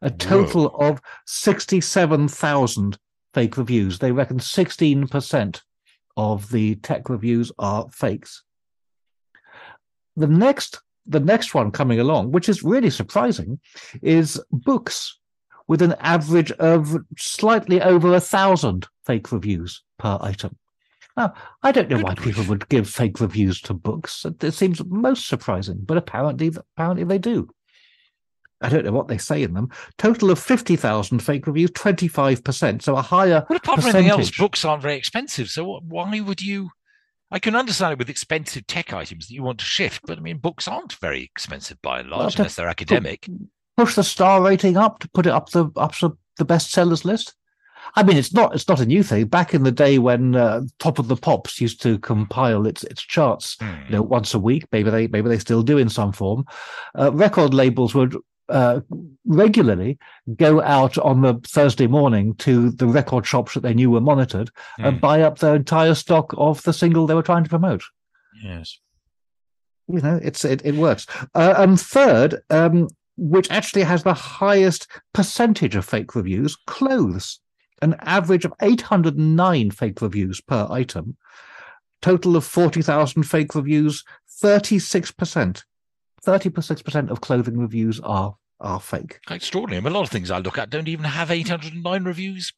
A 0.02 0.10
total 0.10 0.74
of 0.78 1.00
67,000 1.26 2.98
fake 3.32 3.56
reviews. 3.56 3.98
They 3.98 4.12
reckon 4.12 4.38
16% 4.38 5.62
of 6.16 6.50
the 6.50 6.76
tech 6.76 7.08
reviews 7.08 7.50
are 7.58 7.88
fakes. 7.90 8.44
The 10.16 10.28
next, 10.28 10.80
the 11.06 11.20
next 11.20 11.54
one 11.54 11.70
coming 11.70 12.00
along, 12.00 12.32
which 12.32 12.48
is 12.48 12.62
really 12.62 12.90
surprising, 12.90 13.60
is 14.02 14.40
books 14.50 15.18
with 15.66 15.82
an 15.82 15.94
average 16.00 16.52
of 16.52 16.96
slightly 17.16 17.80
over 17.80 18.14
a 18.14 18.20
thousand 18.20 18.86
fake 19.06 19.32
reviews 19.32 19.82
per 19.98 20.18
item. 20.20 20.56
Now, 21.16 21.34
I 21.62 21.70
don't 21.72 21.88
know 21.88 22.00
why 22.00 22.14
people 22.14 22.44
would 22.44 22.68
give 22.68 22.88
fake 22.88 23.20
reviews 23.20 23.60
to 23.62 23.74
books. 23.74 24.26
It 24.40 24.52
seems 24.52 24.84
most 24.84 25.28
surprising, 25.28 25.78
but 25.84 25.96
apparently, 25.96 26.52
apparently 26.76 27.04
they 27.04 27.18
do. 27.18 27.48
I 28.60 28.68
don't 28.68 28.84
know 28.84 28.92
what 28.92 29.08
they 29.08 29.18
say 29.18 29.42
in 29.42 29.52
them. 29.52 29.70
Total 29.98 30.30
of 30.30 30.38
50,000 30.38 31.18
fake 31.20 31.46
reviews, 31.46 31.70
25%. 31.72 32.82
So 32.82 32.96
a 32.96 33.02
higher 33.02 33.46
Well, 33.48 33.58
apart 33.58 33.80
from 33.80 33.90
anything 33.90 34.10
else, 34.10 34.30
books 34.36 34.64
aren't 34.64 34.82
very 34.82 34.96
expensive. 34.96 35.48
So 35.48 35.80
why 35.86 36.18
would 36.20 36.40
you? 36.40 36.70
I 37.34 37.40
can 37.40 37.56
understand 37.56 37.92
it 37.92 37.98
with 37.98 38.08
expensive 38.08 38.64
tech 38.68 38.92
items 38.92 39.26
that 39.26 39.34
you 39.34 39.42
want 39.42 39.58
to 39.58 39.64
shift, 39.64 40.02
but 40.06 40.18
I 40.18 40.20
mean, 40.20 40.38
books 40.38 40.68
aren't 40.68 40.92
very 40.94 41.22
expensive 41.24 41.82
by 41.82 41.98
and 41.98 42.08
large 42.08 42.36
unless 42.36 42.54
they're 42.54 42.68
academic. 42.68 43.28
push 43.76 43.96
the 43.96 44.04
star 44.04 44.40
rating 44.40 44.76
up 44.76 45.00
to 45.00 45.08
put 45.08 45.26
it 45.26 45.32
up 45.32 45.50
the 45.50 45.68
up 45.76 45.94
to 45.96 46.16
the 46.38 46.46
bestsellers 46.46 47.04
list. 47.04 47.34
I 47.96 48.04
mean, 48.04 48.16
it's 48.16 48.32
not 48.32 48.54
it's 48.54 48.68
not 48.68 48.78
a 48.80 48.86
new 48.86 49.02
thing. 49.02 49.26
Back 49.26 49.52
in 49.52 49.64
the 49.64 49.72
day 49.72 49.98
when 49.98 50.36
uh, 50.36 50.62
Top 50.78 51.00
of 51.00 51.08
the 51.08 51.16
Pops 51.16 51.60
used 51.60 51.82
to 51.82 51.98
compile 51.98 52.66
its 52.68 52.84
its 52.84 53.02
charts, 53.02 53.56
Hmm. 53.60 53.74
you 53.86 53.92
know, 53.96 54.02
once 54.02 54.32
a 54.32 54.38
week. 54.38 54.64
Maybe 54.70 54.90
they 54.90 55.08
maybe 55.08 55.28
they 55.28 55.38
still 55.40 55.62
do 55.64 55.76
in 55.78 55.88
some 55.88 56.12
form. 56.12 56.44
Uh, 56.96 57.12
record 57.12 57.52
labels 57.52 57.96
would 57.96 58.16
uh, 58.48 58.80
regularly 59.24 59.98
go 60.36 60.60
out 60.62 60.98
on 60.98 61.22
the 61.22 61.34
Thursday 61.46 61.86
morning 61.86 62.34
to 62.36 62.70
the 62.70 62.86
record 62.86 63.26
shops 63.26 63.54
that 63.54 63.60
they 63.60 63.74
knew 63.74 63.90
were 63.90 64.00
monitored 64.00 64.50
and 64.78 64.96
Hmm. 64.96 65.00
buy 65.00 65.22
up 65.22 65.38
their 65.38 65.54
entire 65.54 65.94
stock 65.94 66.34
of 66.36 66.62
the 66.62 66.72
single 66.72 67.06
they 67.06 67.14
were 67.14 67.22
trying 67.22 67.44
to 67.44 67.50
promote. 67.50 67.82
Yes. 68.42 68.78
you 69.88 70.00
know 70.00 70.18
it's 70.22 70.44
it, 70.44 70.60
it 70.64 70.74
works. 70.74 71.06
Uh, 71.34 71.54
and 71.58 71.80
third 71.80 72.40
um 72.50 72.88
which 73.16 73.48
actually 73.50 73.82
has 73.82 74.02
the 74.02 74.14
highest 74.14 74.88
percentage 75.12 75.76
of 75.76 75.84
fake 75.84 76.14
reviews 76.16 76.56
clothes. 76.66 77.38
An 77.80 77.94
average 78.00 78.44
of 78.44 78.52
809 78.60 79.70
fake 79.70 80.02
reviews 80.02 80.40
per 80.40 80.66
item. 80.70 81.16
Total 82.02 82.34
of 82.34 82.44
40,000 82.44 83.22
fake 83.22 83.54
reviews 83.54 84.02
36% 84.42 85.62
36% 86.24 87.10
of 87.10 87.20
clothing 87.20 87.58
reviews 87.58 88.00
are 88.00 88.36
are 88.60 88.80
fake 88.80 89.20
Quite 89.26 89.36
extraordinary. 89.36 89.78
I 89.78 89.80
mean, 89.80 89.92
a 89.92 89.96
lot 89.96 90.04
of 90.04 90.10
things 90.10 90.30
I 90.30 90.38
look 90.38 90.58
at 90.58 90.70
don't 90.70 90.88
even 90.88 91.04
have 91.04 91.30
809 91.30 92.04
reviews 92.04 92.52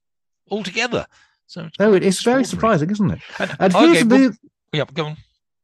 altogether. 0.51 1.07
So 1.47 1.65
it's 1.65 1.79
no 1.79 1.95
it 1.95 2.03
is 2.03 2.23
very 2.23 2.45
surprising 2.45 2.91
isn't 2.91 3.11
it 3.11 3.21
And, 3.39 3.57
and 3.59 3.75
okay, 3.75 3.87
here's 3.87 4.05
well, 4.05 4.19
the 4.19 4.39
yeah, 4.73 4.85
go 4.93 5.07
on. 5.07 5.17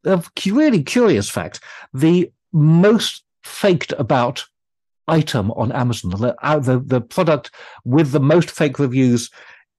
a 0.05 0.23
really 0.51 0.83
curious 0.83 1.29
fact 1.29 1.59
the 1.93 2.31
most 2.51 3.23
faked 3.43 3.93
about 3.97 4.45
item 5.07 5.51
on 5.51 5.71
amazon 5.71 6.11
the, 6.11 6.35
uh, 6.41 6.59
the, 6.59 6.79
the 6.79 7.01
product 7.01 7.51
with 7.83 8.11
the 8.11 8.19
most 8.19 8.49
fake 8.49 8.79
reviews 8.79 9.29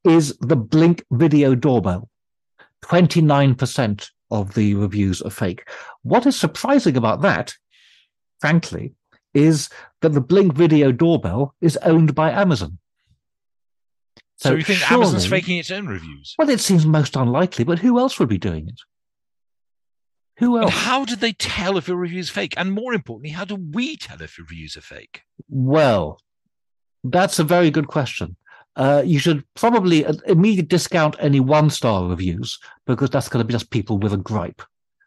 is 0.05 0.37
the 0.41 0.57
blink 0.57 1.03
video 1.11 1.55
doorbell 1.55 2.11
29% 2.85 4.11
of 4.31 4.53
the 4.53 4.75
reviews 4.75 5.23
are 5.23 5.31
fake 5.31 5.67
what 6.03 6.27
is 6.27 6.37
surprising 6.37 6.97
about 6.97 7.23
that 7.23 7.55
frankly 8.45 8.87
is 9.33 9.69
that 10.01 10.13
the 10.17 10.21
blink 10.21 10.53
video 10.65 10.93
doorbell 10.93 11.43
is 11.61 11.77
owned 11.93 12.15
by 12.15 12.29
amazon 12.31 12.73
So, 14.37 14.55
you 14.55 14.63
think 14.71 14.91
Amazon's 14.91 15.27
faking 15.27 15.59
its 15.59 15.71
own 15.71 15.87
reviews? 15.97 16.27
well 16.39 16.51
it 16.57 16.61
seems 16.61 16.85
most 16.99 17.17
unlikely 17.17 17.65
but 17.71 17.79
who 17.85 17.93
else 18.03 18.15
would 18.19 18.29
be 18.29 18.43
doing 18.49 18.65
it 18.73 18.81
who 20.41 20.51
And 20.57 20.65
else 20.65 20.75
how 20.89 21.01
did 21.11 21.21
they 21.21 21.33
tell 21.33 21.77
if 21.79 21.89
a 21.89 21.97
review 21.97 22.19
is 22.19 22.29
fake? 22.29 22.55
And 22.57 22.73
more 22.73 22.93
importantly, 22.93 23.31
how 23.39 23.45
do 23.45 23.55
we 23.55 23.97
tell 23.97 24.21
if 24.21 24.37
reviews 24.37 24.77
are 24.77 24.81
fake? 24.81 25.23
Well, 25.49 26.19
that's 27.05 27.39
a 27.39 27.45
very 27.45 27.71
good 27.71 27.87
question. 27.87 28.29
Uh, 28.75 29.03
you 29.13 29.21
should 29.21 29.45
probably 29.55 30.05
uh, 30.05 30.15
immediately 30.27 30.67
discount 30.67 31.15
any 31.21 31.39
one 31.39 31.71
star 31.71 31.99
reviews 32.09 32.59
because 32.85 33.11
that's 33.11 33.29
going 33.29 33.43
to 33.45 33.47
be 33.47 33.53
just 33.59 33.71
people 33.71 33.97
with 33.99 34.13
a 34.13 34.17
gripe. 34.31 34.61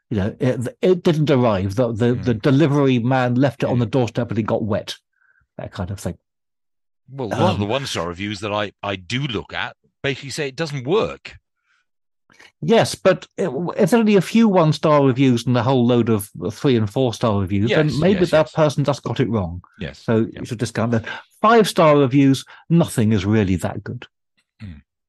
You 0.09 0.17
know, 0.17 0.35
it, 0.39 0.77
it 0.81 1.03
didn't 1.03 1.29
arrive. 1.29 1.75
The, 1.75 1.91
the, 1.91 2.13
the 2.13 2.33
delivery 2.33 2.99
man 2.99 3.35
left 3.35 3.63
it 3.63 3.69
on 3.69 3.79
the 3.79 3.85
doorstep 3.85 4.29
and 4.29 4.39
it 4.39 4.43
got 4.43 4.63
wet. 4.63 4.95
That 5.57 5.71
kind 5.71 5.91
of 5.91 5.99
thing. 5.99 6.17
Well, 7.09 7.27
a 7.27 7.29
lot 7.29 7.41
of 7.41 7.55
Um, 7.55 7.59
the 7.59 7.65
one 7.65 7.85
star 7.85 8.07
reviews 8.07 8.39
that 8.39 8.53
I, 8.53 8.71
I 8.81 8.95
do 8.95 9.21
look 9.27 9.53
at 9.53 9.75
basically 10.03 10.29
say 10.29 10.47
it 10.47 10.55
doesn't 10.55 10.85
work. 10.87 11.37
Yes, 12.61 12.95
but 12.95 13.27
it, 13.37 13.49
if 13.77 13.89
there 13.89 13.99
are 13.99 14.01
only 14.01 14.15
a 14.15 14.21
few 14.21 14.47
one 14.47 14.71
star 14.73 15.03
reviews 15.05 15.45
and 15.45 15.57
a 15.57 15.63
whole 15.63 15.85
load 15.85 16.09
of 16.09 16.29
three 16.51 16.75
and 16.75 16.89
four 16.89 17.13
star 17.13 17.39
reviews, 17.41 17.69
Yes, 17.69 17.77
then 17.77 17.99
maybe 17.99 18.21
yes, 18.21 18.31
that 18.31 18.45
yes. 18.47 18.51
person 18.53 18.83
just 18.83 19.03
got 19.03 19.19
it 19.19 19.29
wrong. 19.29 19.61
Yes. 19.79 19.99
So 19.99 20.27
you 20.31 20.45
should 20.45 20.59
discount 20.59 20.91
that. 20.91 21.05
Five 21.41 21.67
star 21.67 21.97
reviews, 21.97 22.45
nothing 22.69 23.11
is 23.11 23.25
really 23.25 23.55
that 23.57 23.83
good. 23.83 24.07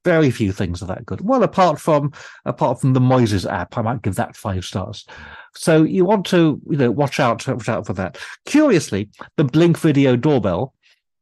Very 0.04 0.30
few 0.30 0.52
things 0.52 0.82
are 0.82 0.86
that 0.86 1.04
good. 1.04 1.20
Well, 1.20 1.42
apart 1.42 1.80
from 1.80 2.12
apart 2.44 2.80
from 2.80 2.92
the 2.92 3.00
Moises 3.00 3.50
app, 3.50 3.76
I 3.76 3.82
might 3.82 4.02
give 4.02 4.14
that 4.14 4.36
five 4.36 4.64
stars. 4.64 5.06
So 5.54 5.82
you 5.82 6.04
want 6.04 6.24
to, 6.26 6.60
you 6.70 6.76
know, 6.76 6.90
watch 6.90 7.20
out, 7.20 7.46
watch 7.46 7.68
out 7.68 7.86
for 7.86 7.92
that. 7.94 8.18
Curiously, 8.46 9.10
the 9.36 9.44
Blink 9.44 9.78
Video 9.78 10.16
doorbell 10.16 10.72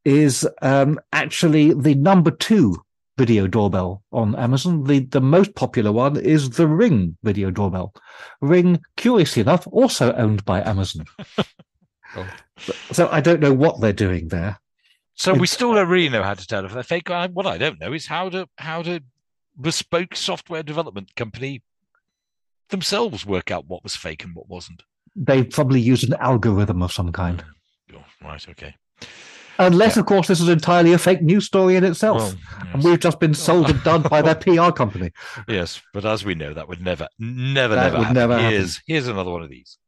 is 0.05 0.47
um, 0.63 1.01
actually 1.13 1.73
the 1.73 1.95
number 1.95 2.31
two 2.31 2.77
video 3.19 3.47
doorbell 3.47 4.03
on 4.13 4.37
Amazon. 4.37 4.85
The 4.85 5.01
the 5.01 5.21
most 5.21 5.55
popular 5.55 5.91
one 5.91 6.17
is 6.17 6.51
the 6.51 6.69
Ring 6.69 7.17
video 7.23 7.51
doorbell. 7.51 7.95
Ring, 8.41 8.81
curiously 8.97 9.43
enough, 9.43 9.67
also 9.69 10.13
owned 10.15 10.45
by 10.45 10.63
Amazon. 10.63 11.07
Oh. 12.15 12.27
So 12.93 13.09
I 13.11 13.21
don't 13.21 13.41
know 13.41 13.53
what 13.53 13.81
they're 13.81 13.93
doing 13.93 14.29
there. 14.29 14.59
So 15.19 15.33
we 15.35 15.47
still 15.47 15.75
don't 15.75 15.89
really 15.89 16.09
know 16.11 16.23
how 16.23 16.35
to 16.35 16.47
tell 16.47 16.65
if 16.65 16.73
they're 16.73 16.83
fake. 16.83 17.11
I- 17.11 17.27
What 17.29 17.47
I 17.47 17.57
don't 17.59 17.81
know 17.81 17.93
is 17.93 18.07
how 18.07 18.29
to 18.31 18.49
how 18.59 18.83
to 18.83 19.01
bespoke 19.61 20.15
software 20.15 20.63
development 20.63 21.17
company 21.17 21.63
themselves 22.69 23.25
work 23.25 23.51
out 23.51 23.67
what 23.67 23.83
was 23.83 23.97
fake 23.97 24.25
and 24.25 24.35
what 24.35 24.49
wasn't. 24.49 24.83
They 25.15 25.43
probably 25.45 25.81
use 25.81 26.05
an 26.05 26.15
algorithm 26.21 26.83
of 26.83 26.93
some 26.93 27.13
kind. 27.13 27.43
Oh, 27.95 28.05
right, 28.23 28.47
okay. 28.51 28.75
Unless, 29.59 29.97
of 29.97 30.05
course, 30.05 30.29
this 30.29 30.41
is 30.43 30.51
entirely 30.51 30.93
a 30.93 30.99
fake 30.99 31.23
news 31.23 31.47
story 31.47 31.77
in 31.77 31.85
itself. 31.85 32.19
Well, 32.19 32.35
And 32.75 32.85
we've 32.85 33.01
just 33.01 33.19
been 33.19 33.33
sold 33.33 33.71
and 33.71 33.83
done 33.85 34.03
by 34.03 34.21
their 34.21 34.35
PR 34.45 34.71
company. 34.71 35.13
yes, 35.49 35.81
but 35.95 36.05
as 36.05 36.27
we 36.27 36.35
know, 36.35 36.53
that 36.53 36.69
would 36.69 36.83
never, 36.83 37.09
never, 37.19 37.75
That 37.75 37.85
never 37.85 37.97
would 37.99 38.05
happen. 38.09 38.15
never 38.15 38.35
happen. 38.39 38.51
here's 38.51 38.83
here's 38.87 39.07
another 39.09 39.31
one 39.31 39.43
of 39.43 39.49
these. 39.49 39.79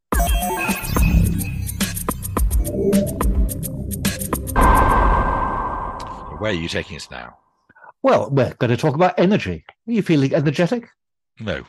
Where 6.39 6.51
are 6.51 6.55
you 6.55 6.69
taking 6.69 6.97
us 6.97 7.11
now? 7.11 7.37
Well, 8.03 8.31
we're 8.31 8.55
going 8.55 8.71
to 8.71 8.77
talk 8.77 8.95
about 8.95 9.19
energy. 9.19 9.65
Are 9.87 9.93
you 9.93 10.03
feeling 10.03 10.35
energetic? 10.35 10.89
No, 11.41 11.65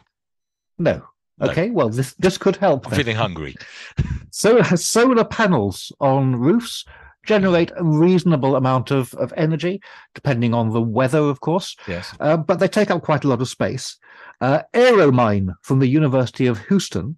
No. 0.78 1.04
No. 1.42 1.48
Okay, 1.52 1.70
well, 1.70 1.88
this 1.88 2.14
this 2.16 2.38
could 2.38 2.58
help. 2.58 2.86
I'm 2.86 2.92
then. 2.92 3.00
feeling 3.00 3.16
hungry. 3.16 3.56
So 4.32 4.62
solar 4.62 5.24
panels 5.24 5.92
on 6.00 6.36
roofs 6.36 6.86
generate 7.26 7.72
a 7.76 7.84
reasonable 7.84 8.56
amount 8.56 8.92
of, 8.92 9.14
of 9.16 9.34
energy, 9.38 9.82
depending 10.14 10.54
on 10.54 10.70
the 10.70 10.82
weather, 10.82 11.20
of 11.20 11.40
course, 11.40 11.76
Yes. 11.88 12.14
uh, 12.20 12.38
but 12.38 12.60
they 12.60 12.68
take 12.68 12.92
up 12.92 13.02
quite 13.04 13.24
a 13.24 13.28
lot 13.28 13.42
of 13.42 13.48
space. 13.50 13.98
Uh, 14.42 14.62
Aeromine 14.74 15.56
from 15.64 15.80
the 15.80 15.88
University 15.88 16.46
of 16.46 16.60
Houston 16.68 17.18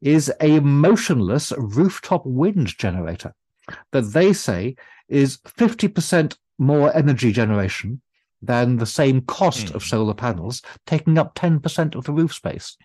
is 0.00 0.32
a 0.40 0.60
motionless 0.60 1.52
rooftop 1.58 2.22
wind 2.24 2.68
generator 2.78 3.34
that 3.92 4.12
they 4.12 4.32
say 4.32 4.74
is 5.08 5.38
50% 5.38 6.36
more 6.58 6.94
energy 6.96 7.32
generation 7.32 8.00
than 8.42 8.76
the 8.76 8.86
same 8.86 9.20
cost 9.22 9.68
of 9.70 9.82
Hmm. 9.82 9.88
solar 9.88 10.14
panels, 10.14 10.62
taking 10.86 11.18
up 11.18 11.34
10% 11.34 11.94
of 11.94 12.04
the 12.04 12.12
roof 12.12 12.34
space. 12.34 12.76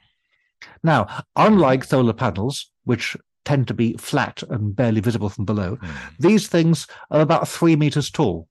Now, 0.84 1.08
unlike 1.36 1.84
solar 1.84 2.14
panels, 2.14 2.72
which 2.86 3.18
tend 3.46 3.68
to 3.68 3.74
be 3.74 3.98
flat 3.98 4.42
and 4.50 4.76
barely 4.76 5.02
visible 5.02 5.30
from 5.30 5.46
below, 5.46 5.76
Hmm. 5.76 5.92
these 6.20 6.48
things 6.48 6.88
are 7.12 7.22
about 7.22 7.48
three 7.48 7.76
meters 7.76 8.10
tall. 8.10 8.48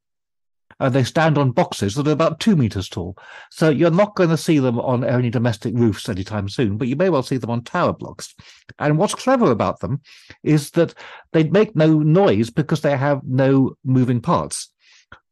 And 0.81 0.95
they 0.95 1.05
stand 1.05 1.39
on 1.39 1.53
boxes 1.53 1.95
that 1.95 2.09
are 2.09 2.13
about 2.13 2.41
two 2.41 2.57
meters 2.57 2.89
tall. 2.89 3.17
So 3.51 3.69
you're 3.69 3.91
not 3.91 4.17
going 4.17 4.31
to 4.31 4.37
see 4.37 4.59
them 4.59 4.81
on 4.81 5.05
any 5.05 5.31
domestic 5.31 5.75
roofs 5.77 6.09
anytime 6.09 6.49
soon, 6.49 6.77
but 6.77 6.89
you 6.89 6.97
may 6.97 7.09
well 7.09 7.23
see 7.23 7.37
them 7.37 7.51
on 7.51 7.63
tower 7.63 7.93
blocks. 7.93 8.35
And 8.81 8.99
what's 8.99 9.15
clever 9.15 9.51
about 9.51 9.81
them 9.81 10.01
is 10.43 10.71
that 10.73 10.95
they 11.33 11.45
make 11.45 11.77
no 11.77 11.99
noise 12.01 12.51
because 12.51 12.81
they 12.81 12.97
have 12.97 13.21
no 13.25 13.77
moving 13.85 14.21
parts. 14.21 14.72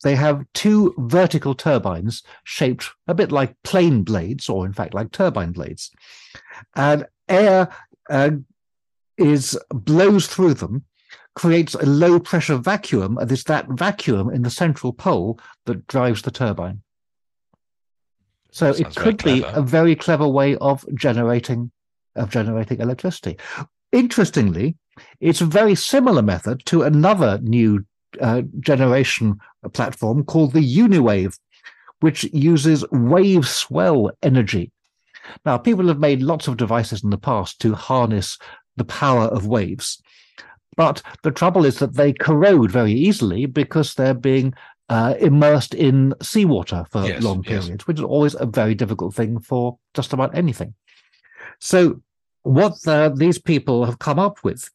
They 0.02 0.16
have 0.16 0.44
two 0.54 0.94
vertical 0.98 1.54
turbines 1.54 2.22
shaped 2.44 2.90
a 3.06 3.14
bit 3.14 3.30
like 3.30 3.62
plane 3.62 4.02
blades, 4.02 4.48
or 4.48 4.64
in 4.66 4.72
fact 4.72 4.94
like 4.94 5.12
turbine 5.12 5.52
blades. 5.52 5.90
And 6.74 7.06
air 7.28 7.68
uh, 8.08 8.30
is 9.18 9.58
blows 9.70 10.26
through 10.26 10.54
them, 10.54 10.84
creates 11.34 11.74
a 11.74 11.84
low 11.84 12.18
pressure 12.18 12.56
vacuum, 12.56 13.18
and 13.18 13.30
it's 13.30 13.44
that 13.44 13.68
vacuum 13.68 14.30
in 14.30 14.42
the 14.42 14.50
central 14.50 14.92
pole 14.92 15.38
that 15.66 15.86
drives 15.86 16.22
the 16.22 16.30
turbine. 16.30 16.82
So 18.50 18.70
it 18.70 18.76
Sounds 18.76 18.96
could 18.96 19.22
be 19.22 19.44
a 19.46 19.62
very 19.62 19.94
clever 19.94 20.26
way 20.26 20.56
of 20.56 20.84
generating 20.94 21.70
of 22.16 22.30
generating 22.30 22.80
electricity. 22.80 23.38
Interestingly, 23.92 24.76
it's 25.20 25.40
a 25.40 25.46
very 25.46 25.74
similar 25.74 26.22
method 26.22 26.64
to 26.66 26.82
another 26.82 27.38
new 27.42 27.84
uh, 28.20 28.42
generation 28.60 29.38
platform 29.72 30.24
called 30.24 30.52
the 30.52 30.76
Uniwave, 30.78 31.38
which 32.00 32.24
uses 32.32 32.84
wave 32.90 33.46
swell 33.46 34.10
energy. 34.22 34.72
Now, 35.44 35.58
people 35.58 35.86
have 35.88 35.98
made 35.98 36.22
lots 36.22 36.48
of 36.48 36.56
devices 36.56 37.04
in 37.04 37.10
the 37.10 37.18
past 37.18 37.60
to 37.60 37.74
harness 37.74 38.38
the 38.76 38.84
power 38.84 39.24
of 39.24 39.46
waves, 39.46 40.00
But 40.76 41.02
the 41.22 41.30
trouble 41.30 41.66
is 41.66 41.78
that 41.78 41.94
they 41.94 42.12
corrode 42.12 42.70
very 42.70 42.92
easily 42.92 43.46
because 43.46 43.94
they're 43.94 44.14
being 44.14 44.54
uh, 44.88 45.14
immersed 45.20 45.74
in 45.74 46.14
seawater 46.22 46.86
for 46.90 47.04
Yes, 47.04 47.22
long 47.22 47.44
yes. 47.44 47.64
periods, 47.64 47.86
which 47.86 47.98
is 47.98 48.04
always 48.04 48.34
a 48.34 48.46
very 48.46 48.74
difficult 48.74 49.14
thing 49.14 49.38
for 49.40 49.78
just 49.94 50.12
about 50.12 50.34
anything. 50.34 50.74
So, 51.58 52.00
what 52.42 52.80
the, 52.82 53.12
these 53.14 53.38
people 53.38 53.84
have 53.84 53.98
come 53.98 54.18
up 54.18 54.42
with 54.42 54.70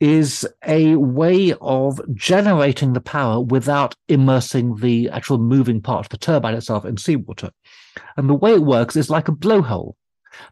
is 0.00 0.48
a 0.66 0.96
way 0.96 1.52
of 1.60 2.00
generating 2.14 2.94
the 2.94 3.00
power 3.00 3.40
without 3.40 3.94
immersing 4.08 4.76
the 4.76 5.10
actual 5.10 5.38
moving 5.38 5.80
part 5.80 6.06
of 6.06 6.08
the 6.08 6.16
turbine 6.16 6.54
itself 6.54 6.84
in 6.86 6.96
seawater. 6.96 7.50
And 8.16 8.28
the 8.28 8.34
way 8.34 8.54
it 8.54 8.62
works 8.62 8.96
is 8.96 9.10
like 9.10 9.28
a 9.28 9.32
blowhole. 9.32 9.94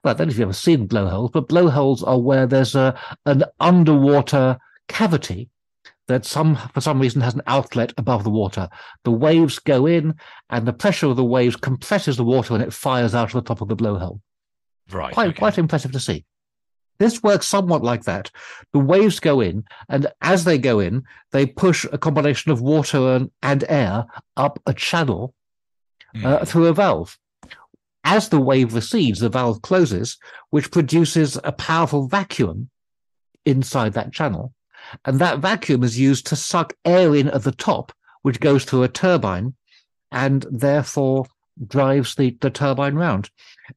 Well, 0.05 0.15
I 0.15 0.19
don't 0.19 0.27
know 0.27 0.33
if 0.33 0.39
you've 0.39 0.47
ever 0.47 0.53
seen 0.53 0.87
blowholes, 0.87 1.31
but 1.33 1.49
blowholes 1.49 2.03
are 2.03 2.19
where 2.19 2.47
there's 2.47 2.75
a 2.75 2.99
an 3.27 3.45
underwater 3.59 4.59
cavity 4.89 5.49
that 6.09 6.25
some 6.25 6.57
for 6.75 6.81
some 6.81 7.01
reason 7.01 7.21
has 7.21 7.35
an 7.35 7.43
outlet 7.47 7.93
above 7.97 8.25
the 8.25 8.31
water. 8.31 8.69
The 9.05 9.13
waves 9.13 9.59
go 9.59 9.87
in, 9.87 10.15
and 10.51 10.67
the 10.67 10.73
pressure 10.73 11.07
of 11.07 11.17
the 11.17 11.25
waves 11.25 11.57
compresses 11.57 12.17
the 12.17 12.25
water, 12.25 12.55
and 12.55 12.63
it 12.63 12.73
fires 12.73 13.15
out 13.15 13.29
of 13.29 13.45
the 13.45 13.49
top 13.49 13.61
of 13.61 13.69
the 13.69 13.77
blowhole. 13.77 14.21
Right. 14.91 15.15
Quite 15.15 15.29
okay. 15.29 15.39
quite 15.39 15.59
impressive 15.59 15.93
to 15.93 16.01
see. 16.01 16.25
This 16.99 17.23
works 17.23 17.47
somewhat 17.47 17.83
like 17.83 18.05
that. 18.05 18.31
The 18.73 18.79
waves 18.81 19.21
go 19.21 19.41
in, 19.41 19.65
and 19.89 20.09
as 20.21 20.45
they 20.45 20.59
go 20.59 20.81
in, 20.81 21.05
they 21.33 21.47
push 21.47 21.87
a 21.93 21.99
combination 21.99 22.51
of 22.51 22.61
water 22.61 23.15
and, 23.15 23.31
and 23.43 23.65
air 23.69 24.07
up 24.37 24.61
a 24.67 24.75
channel 24.75 25.35
uh, 26.25 26.39
Mm. 26.39 26.49
through 26.49 26.67
a 26.67 26.73
valve. 26.73 27.19
As 28.03 28.31
the 28.31 28.41
wave 28.41 28.75
recedes, 28.75 29.21
the 29.21 29.29
valve 29.29 29.61
closes, 29.61 30.17
which 30.51 30.71
produces 30.71 31.39
a 31.45 31.53
powerful 31.53 32.09
vacuum 32.09 32.71
inside 33.45 33.93
that 33.93 34.13
channel. 34.13 34.55
And 35.05 35.19
that 35.19 35.41
vacuum 35.41 35.85
is 35.85 35.99
used 35.99 36.27
to 36.29 36.37
suck 36.37 36.73
air 36.85 37.15
in 37.15 37.29
at 37.29 37.43
the 37.43 37.53
top, 37.53 37.93
which 38.23 38.41
goes 38.41 38.65
through 38.65 38.85
a 38.85 38.89
turbine 38.89 39.55
and 40.11 40.47
therefore 40.51 41.27
drives 41.67 42.15
the, 42.15 42.37
the 42.41 42.51
turbine 42.51 42.95
round. 42.95 43.31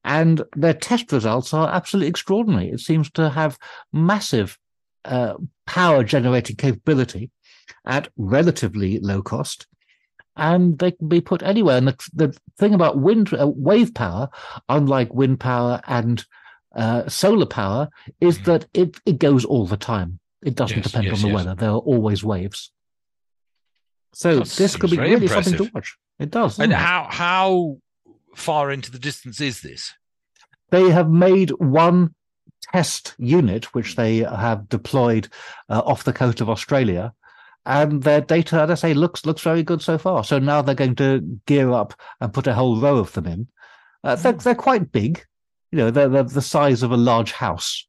And 0.03 0.41
their 0.55 0.73
test 0.73 1.11
results 1.11 1.53
are 1.53 1.69
absolutely 1.69 2.09
extraordinary. 2.09 2.69
It 2.69 2.79
seems 2.79 3.09
to 3.11 3.29
have 3.29 3.57
massive 3.91 4.57
uh, 5.05 5.33
power 5.65 6.03
generating 6.03 6.55
capability 6.55 7.31
at 7.85 8.09
relatively 8.17 8.99
low 8.99 9.21
cost 9.21 9.67
and 10.37 10.79
they 10.79 10.91
can 10.91 11.07
be 11.07 11.19
put 11.21 11.43
anywhere. 11.43 11.77
And 11.77 11.87
the, 11.87 11.97
the 12.13 12.37
thing 12.57 12.73
about 12.73 12.99
wind 12.99 13.33
uh, 13.33 13.47
wave 13.47 13.93
power, 13.93 14.29
unlike 14.69 15.13
wind 15.13 15.39
power 15.39 15.81
and 15.87 16.23
uh, 16.75 17.07
solar 17.09 17.45
power, 17.45 17.89
is 18.21 18.39
Mhm. 18.39 18.43
that 18.45 18.65
it, 18.73 18.97
it 19.05 19.19
goes 19.19 19.43
all 19.43 19.67
the 19.67 19.77
time. 19.77 20.19
It 20.41 20.55
doesn't 20.55 20.77
Yes, 20.77 20.85
depend 20.85 21.05
yes, 21.07 21.15
on 21.17 21.21
the 21.21 21.27
yes. 21.27 21.35
weather. 21.35 21.55
There 21.55 21.69
are 21.69 21.79
always 21.79 22.23
waves. 22.23 22.71
So 24.13 24.39
That 24.39 24.47
this 24.49 24.75
could 24.75 24.91
be 24.91 24.97
really 24.97 25.27
something 25.27 25.57
to 25.57 25.71
watch. 25.73 25.97
It 26.19 26.31
does. 26.31 26.59
And 26.59 26.71
it? 26.71 26.75
how 26.75 27.07
how 27.09 27.77
far 28.35 28.71
into 28.71 28.91
the 28.91 28.99
distance 28.99 29.41
is 29.41 29.61
this? 29.61 29.93
they 30.71 30.89
have 30.89 31.09
made 31.09 31.51
one 31.51 32.15
test 32.73 33.13
unit, 33.17 33.65
which 33.75 33.95
they 33.95 34.17
have 34.19 34.67
deployed 34.69 35.27
uh, 35.69 35.81
off 35.85 36.05
the 36.05 36.13
coast 36.13 36.41
of 36.41 36.49
Australia, 36.49 37.13
and 37.65 38.01
their 38.01 38.21
data, 38.21 38.61
as 38.61 38.71
I 38.71 38.75
say, 38.75 38.93
looks 38.93 39.25
looks 39.25 39.41
very 39.43 39.61
good 39.61 39.81
so 39.81 39.97
far. 39.97 40.23
So 40.23 40.39
now 40.39 40.61
they're 40.61 40.73
going 40.73 40.95
to 40.95 41.39
gear 41.45 41.71
up 41.71 41.93
and 42.19 42.33
put 42.33 42.47
a 42.47 42.53
whole 42.53 42.79
row 42.79 42.97
of 42.97 43.13
them 43.13 43.27
in. 43.27 43.47
Uh, 44.03 44.15
they're, 44.15 44.33
they're 44.33 44.55
quite 44.55 44.91
big, 44.91 45.23
you 45.71 45.77
know, 45.77 45.91
they're, 45.91 46.09
they're 46.09 46.23
the 46.23 46.41
size 46.41 46.81
of 46.81 46.91
a 46.91 46.97
large 46.97 47.33
house. 47.33 47.87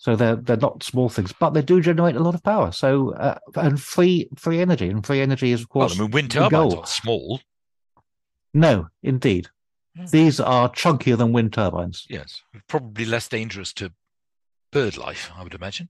So 0.00 0.14
they're 0.14 0.36
they're 0.36 0.56
not 0.56 0.82
small 0.84 1.08
things, 1.08 1.32
but 1.32 1.50
they 1.50 1.62
do 1.62 1.80
generate 1.80 2.14
a 2.16 2.20
lot 2.22 2.34
of 2.36 2.42
power. 2.44 2.70
So 2.70 3.14
uh, 3.14 3.38
and 3.56 3.80
free 3.80 4.28
free 4.36 4.60
energy, 4.60 4.88
and 4.88 5.04
free 5.04 5.20
energy 5.20 5.50
is 5.52 5.62
of 5.62 5.68
Well, 5.74 5.88
course 5.88 5.98
I 5.98 6.02
mean, 6.02 6.10
wind 6.12 6.30
turbines 6.30 6.74
aren't 6.74 6.88
small. 6.88 7.40
No, 8.54 8.88
indeed, 9.02 9.48
Hmm. 9.96 10.06
these 10.06 10.38
are 10.38 10.68
chunkier 10.70 11.18
than 11.18 11.32
wind 11.32 11.52
turbines. 11.52 12.06
Yes, 12.08 12.42
probably 12.68 13.04
less 13.04 13.28
dangerous 13.28 13.72
to 13.74 13.92
bird 14.70 14.96
life, 14.96 15.30
I 15.36 15.42
would 15.42 15.54
imagine. 15.54 15.88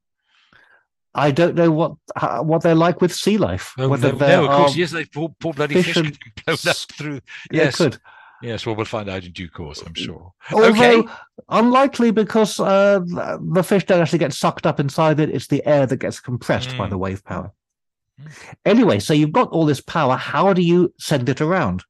I 1.15 1.31
don't 1.31 1.55
know 1.55 1.71
what 1.71 1.93
how, 2.17 2.43
what 2.43 2.63
they're 2.63 2.75
like 2.75 3.01
with 3.03 3.15
sea 3.15 3.37
life. 3.39 3.75
Oh, 3.77 3.89
whether 3.89 4.13
no, 4.13 4.19
there 4.19 4.37
no, 4.43 4.45
of 4.49 4.57
course, 4.57 4.75
are- 4.75 4.79
yes, 4.79 4.91
they 4.93 5.05
poor, 5.05 5.35
poor 5.41 5.53
bloody 5.53 5.75
fish 5.75 5.87
fish, 5.87 5.97
and 5.99 6.19
can 6.19 6.33
blow 6.47 6.55
that 6.57 6.67
s- 6.69 6.85
through. 6.87 7.21
they 7.51 7.59
Yes, 7.59 7.77
could. 7.77 7.99
Yes. 8.43 8.67
Well, 8.67 8.75
we'll 8.77 8.85
find 8.85 9.09
out 9.09 9.25
in 9.25 9.33
due 9.33 9.49
course, 9.49 9.83
I'm 9.83 9.95
sure. 9.95 10.33
Although 10.53 10.71
okay, 10.71 11.03
unlikely 11.49 12.11
because 12.11 12.59
uh, 12.61 13.01
the 13.41 13.63
fish 13.63 13.85
don't 13.85 14.01
actually 14.01 14.19
get 14.21 14.33
sucked 14.33 14.67
up 14.67 14.81
inside 14.81 15.21
it. 15.21 15.31
It's 15.31 15.47
the 15.49 15.65
air 15.67 15.87
that 15.87 15.97
gets 15.99 16.21
compressed 16.21 16.77
by 16.77 16.87
Mm. 16.87 16.91
the 16.91 16.99
wave 16.99 17.25
power. 17.25 17.53
Mm. 18.21 18.31
Anyway, 18.65 18.99
so 18.99 19.13
you've 19.15 19.33
got 19.33 19.51
all 19.51 19.67
this 19.67 19.81
power. 19.81 20.17
How 20.17 20.53
do 20.53 20.63
you 20.63 20.93
send 20.99 21.29
it 21.29 21.41
around? 21.41 21.85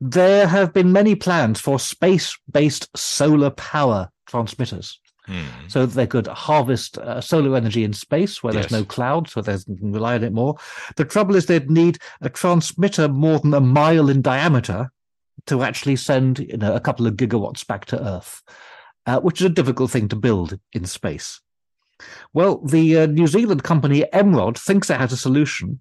There 0.00 0.46
have 0.46 0.72
been 0.72 0.92
many 0.92 1.14
plans 1.14 1.60
for 1.60 1.78
space-based 1.78 2.96
solar 2.96 3.50
power 3.50 4.10
transmitters. 4.26 5.00
Hmm. 5.26 5.44
so 5.68 5.84
they 5.84 6.06
could 6.06 6.26
harvest 6.26 6.96
uh, 6.96 7.20
solar 7.20 7.54
energy 7.54 7.84
in 7.84 7.92
space 7.92 8.42
where 8.42 8.54
there's 8.54 8.70
no 8.70 8.82
cloud, 8.82 9.28
so 9.28 9.42
they 9.42 9.58
can 9.58 9.92
rely 9.92 10.14
on 10.14 10.24
it 10.24 10.32
more. 10.32 10.56
The 10.96 11.04
trouble 11.04 11.36
is 11.36 11.44
they'd 11.44 11.70
need 11.70 11.98
a 12.22 12.30
transmitter 12.30 13.08
more 13.08 13.38
than 13.38 13.52
a 13.52 13.60
mile 13.60 14.08
in 14.08 14.22
diameter 14.22 14.90
to 15.48 15.62
actually 15.62 15.96
send 15.96 16.38
you 16.38 16.56
know, 16.56 16.74
a 16.74 16.80
couple 16.80 17.06
of 17.06 17.14
gigawatts 17.14 17.66
back 17.66 17.84
to 17.86 18.02
Earth, 18.02 18.42
uh, 19.06 19.20
which 19.20 19.40
is 19.40 19.46
a 19.46 19.50
difficult 19.50 19.90
thing 19.90 20.08
to 20.08 20.16
build 20.16 20.58
in 20.72 20.84
space. 20.84 21.40
Well, 22.32 22.58
the 22.58 22.98
uh, 22.98 23.06
New 23.06 23.26
Zealand 23.26 23.64
company 23.64 24.04
Emrod 24.12 24.58
thinks 24.58 24.88
it 24.88 24.98
has 24.98 25.12
a 25.12 25.16
solution, 25.16 25.80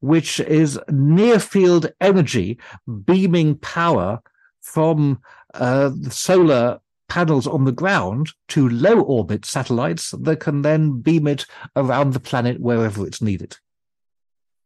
which 0.00 0.40
is 0.40 0.78
near 0.90 1.38
field 1.38 1.92
energy 2.00 2.58
beaming 3.04 3.56
power 3.56 4.20
from 4.60 5.20
uh, 5.54 5.90
solar 6.10 6.80
panels 7.08 7.46
on 7.46 7.64
the 7.64 7.72
ground 7.72 8.32
to 8.48 8.68
low 8.68 9.00
orbit 9.00 9.44
satellites 9.44 10.10
that 10.10 10.40
can 10.40 10.62
then 10.62 11.00
beam 11.00 11.26
it 11.26 11.46
around 11.76 12.12
the 12.12 12.20
planet 12.20 12.60
wherever 12.60 13.06
it's 13.06 13.22
needed. 13.22 13.56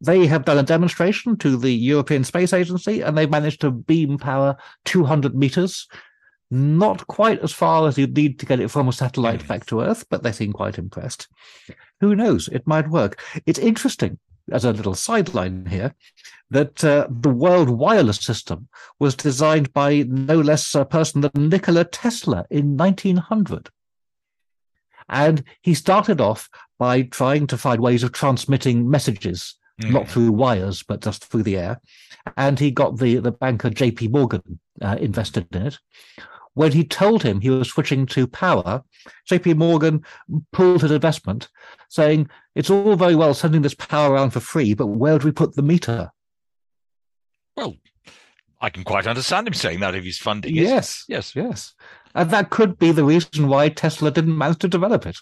They 0.01 0.27
have 0.27 0.45
done 0.45 0.59
a 0.59 0.63
demonstration 0.63 1.37
to 1.39 1.57
the 1.57 1.73
European 1.73 2.25
Space 2.25 2.53
Agency 2.53 3.03
and 3.03 3.17
they've 3.17 3.31
managed 3.31 3.61
to 3.61 3.71
beam 3.71 4.19
power 4.19 4.57
200 4.87 5.35
meters. 5.35 5.87
Not 6.51 7.07
quite 7.07 7.41
as 7.41 7.53
far 7.53 7.87
as 7.87 7.97
you'd 7.97 8.17
need 8.17 8.39
to 8.41 8.47
get 8.47 8.61
it 8.61 8.71
from 8.71 8.89
a 8.89 8.93
satellite 8.93 9.47
back 9.47 9.67
to 9.67 9.83
Earth, 9.83 10.05
but 10.09 10.23
they 10.23 10.33
seem 10.33 10.53
quite 10.53 10.79
impressed. 10.79 11.29
Who 12.01 12.17
knows? 12.17 12.49
It 12.49 12.67
might 12.67 12.89
work. 12.89 13.23
It's 13.47 13.59
interesting, 13.59 14.19
as 14.51 14.65
a 14.65 14.73
little 14.73 14.95
sideline 14.95 15.67
here, 15.67 15.95
that 16.51 16.83
uh, 16.83 17.07
the 17.09 17.31
world 17.31 17.71
wireless 17.71 18.19
system 18.19 18.69
was 18.99 19.15
designed 19.15 19.73
by 19.73 20.05
no 20.09 20.41
less 20.41 20.75
a 20.75 20.85
person 20.85 21.21
than 21.21 21.49
Nikola 21.49 21.85
Tesla 21.85 22.47
in 22.51 22.77
1900. 22.77 23.71
And 25.09 25.45
he 25.61 25.75
started 25.75 26.21
off 26.21 26.49
by 26.79 27.03
trying 27.03 27.47
to 27.49 27.59
find 27.59 27.81
ways 27.81 28.03
of 28.03 28.13
transmitting 28.13 28.89
messages, 28.91 29.57
Hmm. 29.81 29.93
not 29.93 30.09
through 30.09 30.33
wires, 30.33 30.83
but 30.83 31.03
just 31.03 31.25
through 31.25 31.43
the 31.45 31.57
air. 31.57 31.81
And 32.37 32.59
he 32.59 32.71
got 32.71 32.99
the, 32.99 33.17
the 33.17 33.33
banker 33.33 33.71
JP 33.71 34.11
Morgan 34.11 34.61
uh, 34.83 34.97
invested 35.01 35.47
in 35.55 35.67
it. 35.67 35.79
When 36.55 36.73
he 36.73 36.85
told 36.85 37.23
him 37.23 37.41
he 37.41 37.51
was 37.51 37.69
switching 37.71 38.07
to 38.07 38.27
power, 38.27 38.83
JP 39.31 39.57
Morgan 39.57 40.05
pulled 40.53 40.83
his 40.83 40.91
investment, 40.91 41.49
saying, 41.89 42.29
It's 42.55 42.71
all 42.71 42.97
very 42.97 43.15
well 43.15 43.35
sending 43.35 43.63
this 43.63 43.75
power 43.75 44.13
around 44.13 44.31
for 44.31 44.41
free, 44.41 44.75
but 44.75 44.89
where 44.89 45.19
do 45.19 45.27
we 45.27 45.33
put 45.33 45.55
the 45.55 45.63
meter? 45.63 46.11
Well, 47.57 47.77
I 48.61 48.69
can 48.69 48.85
quite 48.85 49.07
understand 49.07 49.47
him 49.47 49.55
saying 49.55 49.81
that 49.81 49.95
if 49.95 50.05
he's 50.05 50.19
funding 50.19 50.57
it. 50.57 50.63
Yes. 50.63 51.05
Yes. 51.09 51.35
Yes. 51.35 51.73
And 52.15 52.31
that 52.31 52.51
could 52.51 52.79
be 52.79 52.93
the 52.93 53.05
reason 53.05 53.49
why 53.49 53.69
Tesla 53.69 54.11
didn't 54.11 54.37
manage 54.37 54.59
to 54.59 54.69
develop 54.69 55.07
it. 55.07 55.17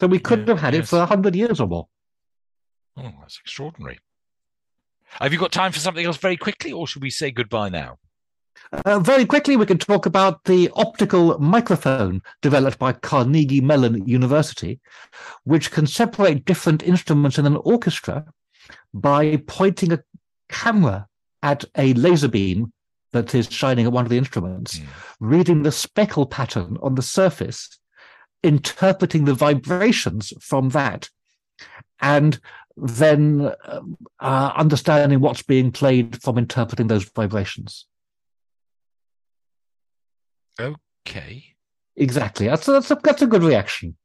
So 0.00 0.06
we 0.06 0.18
could 0.18 0.40
Yeah, 0.40 0.54
have 0.54 0.60
had 0.60 0.74
it 0.74 0.88
for 0.88 1.00
a 1.00 1.06
hundred 1.06 1.36
years 1.36 1.60
or 1.60 1.68
more. 1.68 1.88
Oh, 2.98 3.12
that's 3.20 3.38
extraordinary. 3.38 3.98
Have 5.20 5.32
you 5.32 5.38
got 5.38 5.52
time 5.52 5.72
for 5.72 5.78
something 5.78 6.04
else 6.04 6.16
very 6.16 6.36
quickly, 6.36 6.72
or 6.72 6.86
should 6.86 7.02
we 7.02 7.10
say 7.10 7.30
goodbye 7.30 7.68
now? 7.68 7.98
Uh, 8.84 8.98
very 8.98 9.24
quickly, 9.24 9.56
we 9.56 9.64
can 9.64 9.78
talk 9.78 10.04
about 10.04 10.44
the 10.44 10.68
optical 10.74 11.38
microphone 11.38 12.20
developed 12.42 12.78
by 12.78 12.92
Carnegie 12.92 13.60
Mellon 13.60 14.06
University, 14.06 14.80
which 15.44 15.70
can 15.70 15.86
separate 15.86 16.44
different 16.44 16.82
instruments 16.82 17.38
in 17.38 17.46
an 17.46 17.56
orchestra 17.56 18.26
by 18.92 19.36
pointing 19.46 19.92
a 19.92 20.02
camera 20.48 21.06
at 21.42 21.64
a 21.76 21.94
laser 21.94 22.28
beam 22.28 22.72
that 23.12 23.34
is 23.34 23.48
shining 23.50 23.86
at 23.86 23.92
one 23.92 24.04
of 24.04 24.10
the 24.10 24.18
instruments, 24.18 24.78
Hmm. 24.78 24.84
reading 25.20 25.62
the 25.62 25.72
speckle 25.72 26.26
pattern 26.26 26.76
on 26.82 26.94
the 26.94 27.02
surface, 27.02 27.78
interpreting 28.42 29.24
the 29.24 29.34
vibrations 29.34 30.32
from 30.40 30.70
that, 30.70 31.08
and 32.00 32.38
then 32.80 33.52
uh, 33.64 33.80
uh, 34.20 34.52
understanding 34.56 35.20
what's 35.20 35.42
being 35.42 35.72
played 35.72 36.22
from 36.22 36.38
interpreting 36.38 36.86
those 36.86 37.04
vibrations. 37.04 37.86
Okay. 40.60 41.54
Exactly. 41.96 42.46
That's 42.46 42.66
that's 42.66 42.90
a, 42.90 42.98
that's 43.02 43.22
a 43.22 43.26
good 43.26 43.42
reaction. 43.42 43.96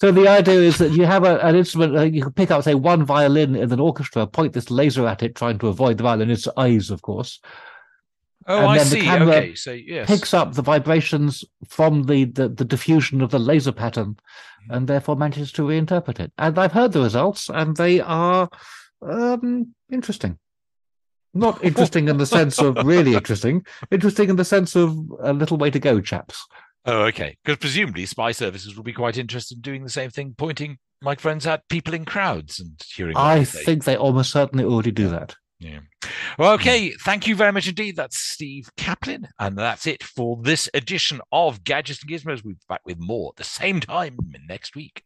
So 0.00 0.10
the 0.10 0.28
idea 0.28 0.60
is 0.60 0.78
that 0.78 0.92
you 0.92 1.04
have 1.04 1.24
a, 1.24 1.38
an 1.40 1.54
instrument, 1.54 1.96
uh, 1.96 2.02
you 2.02 2.22
can 2.22 2.32
pick 2.32 2.50
up, 2.50 2.64
say, 2.64 2.74
one 2.74 3.04
violin 3.04 3.54
in 3.54 3.70
an 3.70 3.80
orchestra, 3.80 4.26
point 4.26 4.54
this 4.54 4.70
laser 4.70 5.06
at 5.06 5.22
it, 5.22 5.34
trying 5.34 5.58
to 5.58 5.68
avoid 5.68 5.98
the 5.98 6.04
violinist's 6.04 6.48
eyes, 6.56 6.90
of 6.90 7.02
course. 7.02 7.40
Oh, 8.46 8.58
And 8.58 8.66
I 8.66 8.78
then 8.78 8.88
the 8.88 8.96
see. 8.96 9.00
camera 9.02 9.34
Okay, 9.36 9.54
so 9.54 9.72
yes, 9.72 10.08
Picks 10.08 10.34
up 10.34 10.54
the 10.54 10.62
vibrations 10.62 11.44
from 11.68 12.04
the, 12.04 12.24
the, 12.24 12.48
the 12.48 12.64
diffusion 12.64 13.20
of 13.20 13.30
the 13.30 13.38
laser 13.38 13.72
pattern 13.72 14.16
and 14.68 14.86
therefore 14.86 15.16
manages 15.16 15.52
to 15.52 15.62
reinterpret 15.62 16.20
it. 16.20 16.32
And 16.38 16.58
I've 16.58 16.72
heard 16.72 16.92
the 16.92 17.02
results, 17.02 17.48
and 17.48 17.76
they 17.76 18.00
are 18.00 18.48
um, 19.02 19.74
interesting. 19.90 20.38
Not 21.32 21.64
interesting 21.64 22.08
in 22.08 22.16
the 22.16 22.26
sense 22.26 22.60
of 22.60 22.76
really 22.84 23.14
interesting, 23.14 23.66
interesting 23.90 24.30
in 24.30 24.36
the 24.36 24.44
sense 24.44 24.76
of 24.76 24.96
a 25.20 25.32
little 25.32 25.56
way 25.56 25.70
to 25.70 25.80
go, 25.80 26.00
chaps. 26.00 26.46
Oh, 26.86 27.02
okay. 27.04 27.36
Because 27.44 27.58
presumably 27.58 28.06
spy 28.06 28.32
services 28.32 28.76
will 28.76 28.84
be 28.84 28.92
quite 28.92 29.16
interested 29.16 29.56
in 29.56 29.62
doing 29.62 29.82
the 29.82 29.90
same 29.90 30.10
thing, 30.10 30.34
pointing 30.36 30.78
microphones 31.02 31.46
at 31.46 31.66
people 31.68 31.94
in 31.94 32.04
crowds 32.04 32.60
and 32.60 32.80
hearing. 32.94 33.16
I 33.16 33.40
they 33.40 33.44
think 33.44 33.84
they 33.84 33.96
almost 33.96 34.30
certainly 34.30 34.64
already 34.64 34.92
do 34.92 35.08
that. 35.08 35.34
Yeah. 35.64 35.80
Well, 36.38 36.52
okay. 36.54 36.90
Thank 36.90 37.26
you 37.26 37.34
very 37.34 37.52
much 37.52 37.66
indeed. 37.66 37.96
That's 37.96 38.18
Steve 38.18 38.68
Kaplan. 38.76 39.28
And 39.38 39.56
that's 39.56 39.86
it 39.86 40.02
for 40.02 40.38
this 40.42 40.68
edition 40.74 41.22
of 41.32 41.64
Gadgets 41.64 42.02
and 42.02 42.10
Gizmos. 42.10 42.44
We'll 42.44 42.54
be 42.54 42.60
back 42.68 42.82
with 42.84 42.98
more 42.98 43.30
at 43.32 43.36
the 43.36 43.44
same 43.44 43.80
time 43.80 44.18
next 44.46 44.76
week. 44.76 45.04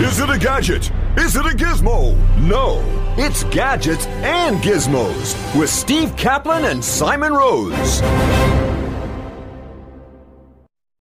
Is 0.00 0.18
it 0.18 0.28
a 0.28 0.38
gadget? 0.38 0.90
Is 1.16 1.36
it 1.36 1.46
a 1.46 1.56
gizmo? 1.56 2.16
No, 2.38 2.82
it's 3.16 3.44
gadgets 3.44 4.06
and 4.06 4.56
gizmos 4.58 5.58
with 5.58 5.70
Steve 5.70 6.16
Kaplan 6.16 6.64
and 6.64 6.84
Simon 6.84 7.32
Rose. 7.32 8.02